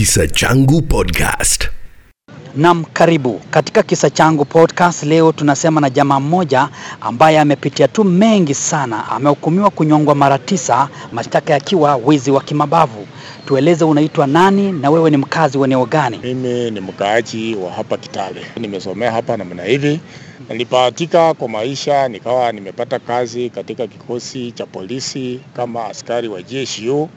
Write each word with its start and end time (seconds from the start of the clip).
Kisa 0.00 0.26
Changu 0.28 0.82
Podcast. 0.82 1.68
Nam, 2.56 2.84
karibu 2.92 3.40
katika 3.50 3.82
kisa 3.82 4.10
changu 4.10 4.44
podcast. 4.44 5.02
Leo 5.02 5.32
tunasema 5.32 5.80
na 5.80 5.90
jamaa 5.90 6.20
mmoja 6.20 6.68
ambaye 7.00 7.40
amepitia 7.40 7.88
tu 7.88 8.04
mengi 8.04 8.54
sana. 8.54 9.08
Amehukumiwa 9.10 9.70
kunyongwa 9.70 10.14
mara 10.14 10.38
tisa, 10.38 10.88
mashtaka 11.12 11.52
yakiwa 11.52 11.96
wizi 11.96 12.30
wa 12.30 12.40
kimabavu. 12.40 13.06
Tueleze 13.46 13.84
unaitwa 13.84 14.26
nani 14.26 14.72
na 14.72 14.90
wewe 14.90 15.10
ni 15.10 15.16
mkazi 15.16 15.58
wa 15.58 15.66
eneo 15.66 15.86
gani? 15.86 16.18
Mimi 16.22 16.70
ni 16.70 16.80
mkaaji 16.80 17.54
wa 17.54 17.72
hapa 17.72 17.96
Kitale, 17.96 18.40
nimesomea 18.56 19.12
hapa 19.12 19.36
namna 19.36 19.62
hivi. 19.64 20.00
Nilibahatika 20.48 21.34
kwa 21.34 21.48
maisha, 21.48 22.08
nikawa 22.08 22.52
nimepata 22.52 22.98
kazi 22.98 23.50
katika 23.50 23.86
kikosi 23.86 24.52
cha 24.52 24.66
polisi 24.66 25.40
kama 25.56 25.84
askari 25.86 26.28
wa 26.28 26.42
JSU. 26.42 27.08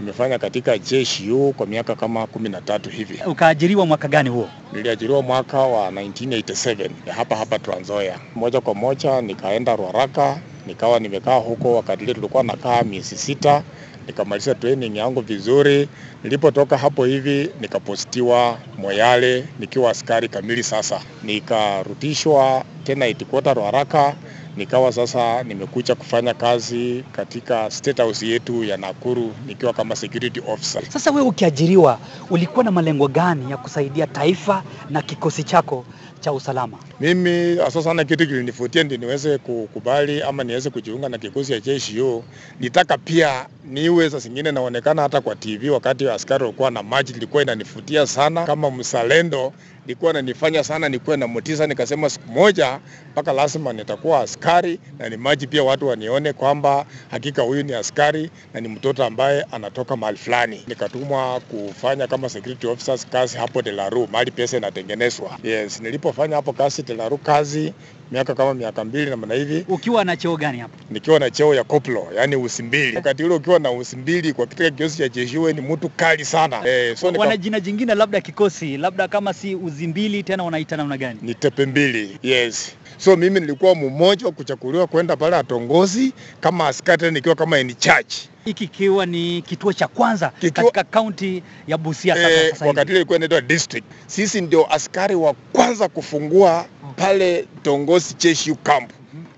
Nimefanya 0.00 0.38
katika 0.38 0.78
JSU 0.78 1.54
kwa 1.56 1.66
miaka 1.66 1.94
kama 1.94 2.26
kumi 2.26 2.48
na 2.48 2.60
tatu 2.60 2.90
hivi. 2.90 3.20
Ukaajiriwa 3.26 3.86
mwaka 3.86 4.08
gani 4.08 4.28
huo? 4.28 4.48
Niliajiriwa 4.72 5.22
mwaka 5.22 5.58
wa 5.58 5.90
1987 5.90 6.90
hapa 7.16 7.36
hapa 7.36 7.58
Trans 7.58 7.80
Nzoia. 7.80 8.18
Moja 8.34 8.60
kwa 8.60 8.74
moja 8.74 9.20
nikaenda 9.20 9.76
Ruaraka, 9.76 10.38
nikawa 10.66 11.00
nimekaa 11.00 11.36
huko. 11.36 11.74
Wakati 11.74 12.04
ile 12.04 12.14
tulikuwa 12.14 12.42
nakaa 12.42 12.82
miezi 12.82 13.16
sita, 13.16 13.62
nikamaliza 14.06 14.54
training 14.54 14.96
yangu 14.96 15.20
vizuri. 15.20 15.88
Nilipotoka 16.24 16.78
hapo 16.78 17.04
hivi 17.04 17.50
nikapostiwa 17.60 18.58
Moyale 18.78 19.44
nikiwa 19.58 19.90
askari 19.90 20.28
kamili. 20.28 20.62
Sasa 20.62 21.00
nikarudishwa 21.22 22.64
tena 22.84 23.06
itikota 23.06 23.54
Ruaraka, 23.54 24.14
nikawa 24.56 24.92
sasa 24.92 25.42
nimekuja 25.42 25.94
kufanya 25.94 26.34
kazi 26.34 27.04
katika 27.12 27.70
state 27.70 27.98
house 28.00 28.26
yetu 28.26 28.64
ya 28.64 28.76
Nakuru 28.76 29.32
nikiwa 29.46 29.72
kama 29.72 29.96
security 29.96 30.40
officer. 30.48 30.82
Sasa 30.88 31.10
wewe 31.10 31.26
ukiajiriwa, 31.26 31.98
ulikuwa 32.30 32.64
na 32.64 32.70
malengo 32.70 33.08
gani 33.08 33.50
ya 33.50 33.56
kusaidia 33.56 34.06
taifa 34.06 34.62
na 34.90 35.02
kikosi 35.02 35.44
chako 35.44 35.84
cha 36.20 36.32
usalama? 36.32 36.78
Mimi 37.00 37.56
hasa 37.56 37.82
sana 37.82 38.04
kitu 38.04 38.26
kilinivutia 38.26 38.82
ndio 38.84 38.98
niweze 38.98 39.38
kukubali 39.38 40.22
ama 40.22 40.44
niweze 40.44 40.70
kujiunga 40.70 41.08
na 41.08 41.18
kikosi 41.18 41.52
cha 41.52 41.60
JSU. 41.60 42.24
Nitaka 42.60 42.98
pia 42.98 43.46
niwe 43.64 44.10
saa 44.10 44.18
zingine 44.18 44.52
naonekana 44.52 45.02
hata 45.02 45.20
kwa 45.20 45.36
TV 45.36 45.70
wakati 45.70 46.08
askari 46.08 46.44
walikuwa 46.44 46.70
na 46.70 46.82
maji, 46.82 47.12
ilikuwa 47.12 47.42
inanivutia 47.42 48.06
sana 48.06 48.44
kama 48.46 48.70
msalendo, 48.70 49.52
ilikuwa 49.86 50.10
inanifanya 50.10 50.64
sana 50.64 50.88
nikuwe 50.88 51.16
na 51.16 51.26
motisha. 51.26 51.66
Nikasema 51.66 52.10
siku 52.10 52.32
moja 52.32 52.78
mpaka 53.12 53.32
lazima 53.32 53.72
nitakuwa 53.72 54.20
askari 54.20 54.80
na 54.98 55.08
ni 55.08 55.16
maji 55.16 55.46
pia 55.46 55.62
watu 55.62 55.88
wanione 55.88 56.32
kwamba 56.32 56.86
hakika 57.10 57.42
huyu 57.42 57.62
ni 57.62 57.74
askari 57.74 58.30
na 58.54 58.60
ni 58.60 58.68
mtoto 58.68 59.04
ambaye 59.04 59.42
anatoka 59.52 59.96
mahali 59.96 60.18
fulani. 60.18 60.64
Nikatumwa 60.66 61.40
kufanya 61.40 62.06
kama 62.06 62.28
security 62.28 62.66
officers 62.66 63.06
kazi 63.06 63.36
hapo 63.38 63.62
Delaru, 63.62 64.08
mahali 64.12 64.30
pesa 64.30 64.56
inatengenezwa. 64.56 65.38
Yes, 65.42 65.80
nilipofanya 66.10 66.36
hapo 66.36 66.52
kazi 66.52 66.82
tenaru 66.82 67.18
kazi 67.18 67.72
miaka 68.10 68.34
kama 68.34 68.54
miaka 68.54 68.84
mbili 68.84 69.10
namna 69.10 69.34
hivi, 69.34 69.64
Ukiwa 69.68 70.04
na 70.04 70.16
cheo 70.16 70.36
gani 70.36 70.58
hapo? 70.58 70.74
nikiwa 70.90 71.18
na 71.18 71.30
cheo 71.30 71.54
ya 71.54 71.64
koplo, 71.64 72.08
yani 72.16 72.36
usimbili. 72.36 72.96
Wakati 72.96 73.24
ule 73.24 73.34
ukiwa 73.34 73.58
na 73.58 73.70
usimbili 73.72 74.32
kwa 74.32 74.46
katika 74.46 74.70
kikosi 74.70 74.98
cha 74.98 75.08
jeshi, 75.08 75.38
wewe 75.38 75.52
ni 75.52 75.60
mtu 75.60 75.88
kali 75.88 76.24
sana 76.24 76.68
eh, 76.68 76.96
so 76.96 77.10
nika, 77.10 77.36
jina 77.36 77.60
jingine 77.60 77.94
labda 77.94 78.20
kikosi, 78.20 78.76
labda 78.76 79.08
kama 79.08 79.32
si 79.32 79.54
uzimbili 79.54 80.22
tena 80.22 80.42
wanaita 80.44 80.76
namna 80.76 80.96
gani? 80.98 81.18
ni 81.22 81.34
tepe 81.34 81.66
mbili. 81.66 82.18
Yes. 82.22 82.72
So 82.98 83.16
mimi 83.16 83.40
nilikuwa 83.40 83.74
mmoja 83.74 84.26
wa 84.26 84.32
kuchakuliwa 84.32 84.86
kwenda 84.86 85.16
pale 85.16 85.36
Atongozi 85.36 86.12
kama 86.40 86.68
askari 86.68 87.10
nikiwa 87.10 87.34
kama 87.34 87.58
in 87.58 87.74
charge. 87.74 88.14
Hiki 88.44 88.68
kiwa 88.68 89.06
ni 89.06 89.42
kituo 89.42 89.72
cha 89.72 89.88
kwanza 89.88 90.32
Kituo- 90.40 90.52
katika 90.64 90.84
kaunti 90.84 91.42
ya 91.66 91.78
Busia 91.78 92.14
sasa, 92.14 92.30
Eh, 92.30 92.50
sasa 92.50 92.66
wakati 92.66 92.90
ile 92.90 92.98
ilikuwa 92.98 93.16
inaitwa 93.16 93.40
district. 93.40 93.86
Sisi 94.06 94.40
ndio 94.40 94.72
askari 94.74 95.14
wa 95.14 95.34
kwanza 95.52 95.88
kufungua 95.88 96.66
pale 96.96 97.46
Tongozi 97.62 98.14
Cheshu 98.14 98.54
camp 98.56 98.90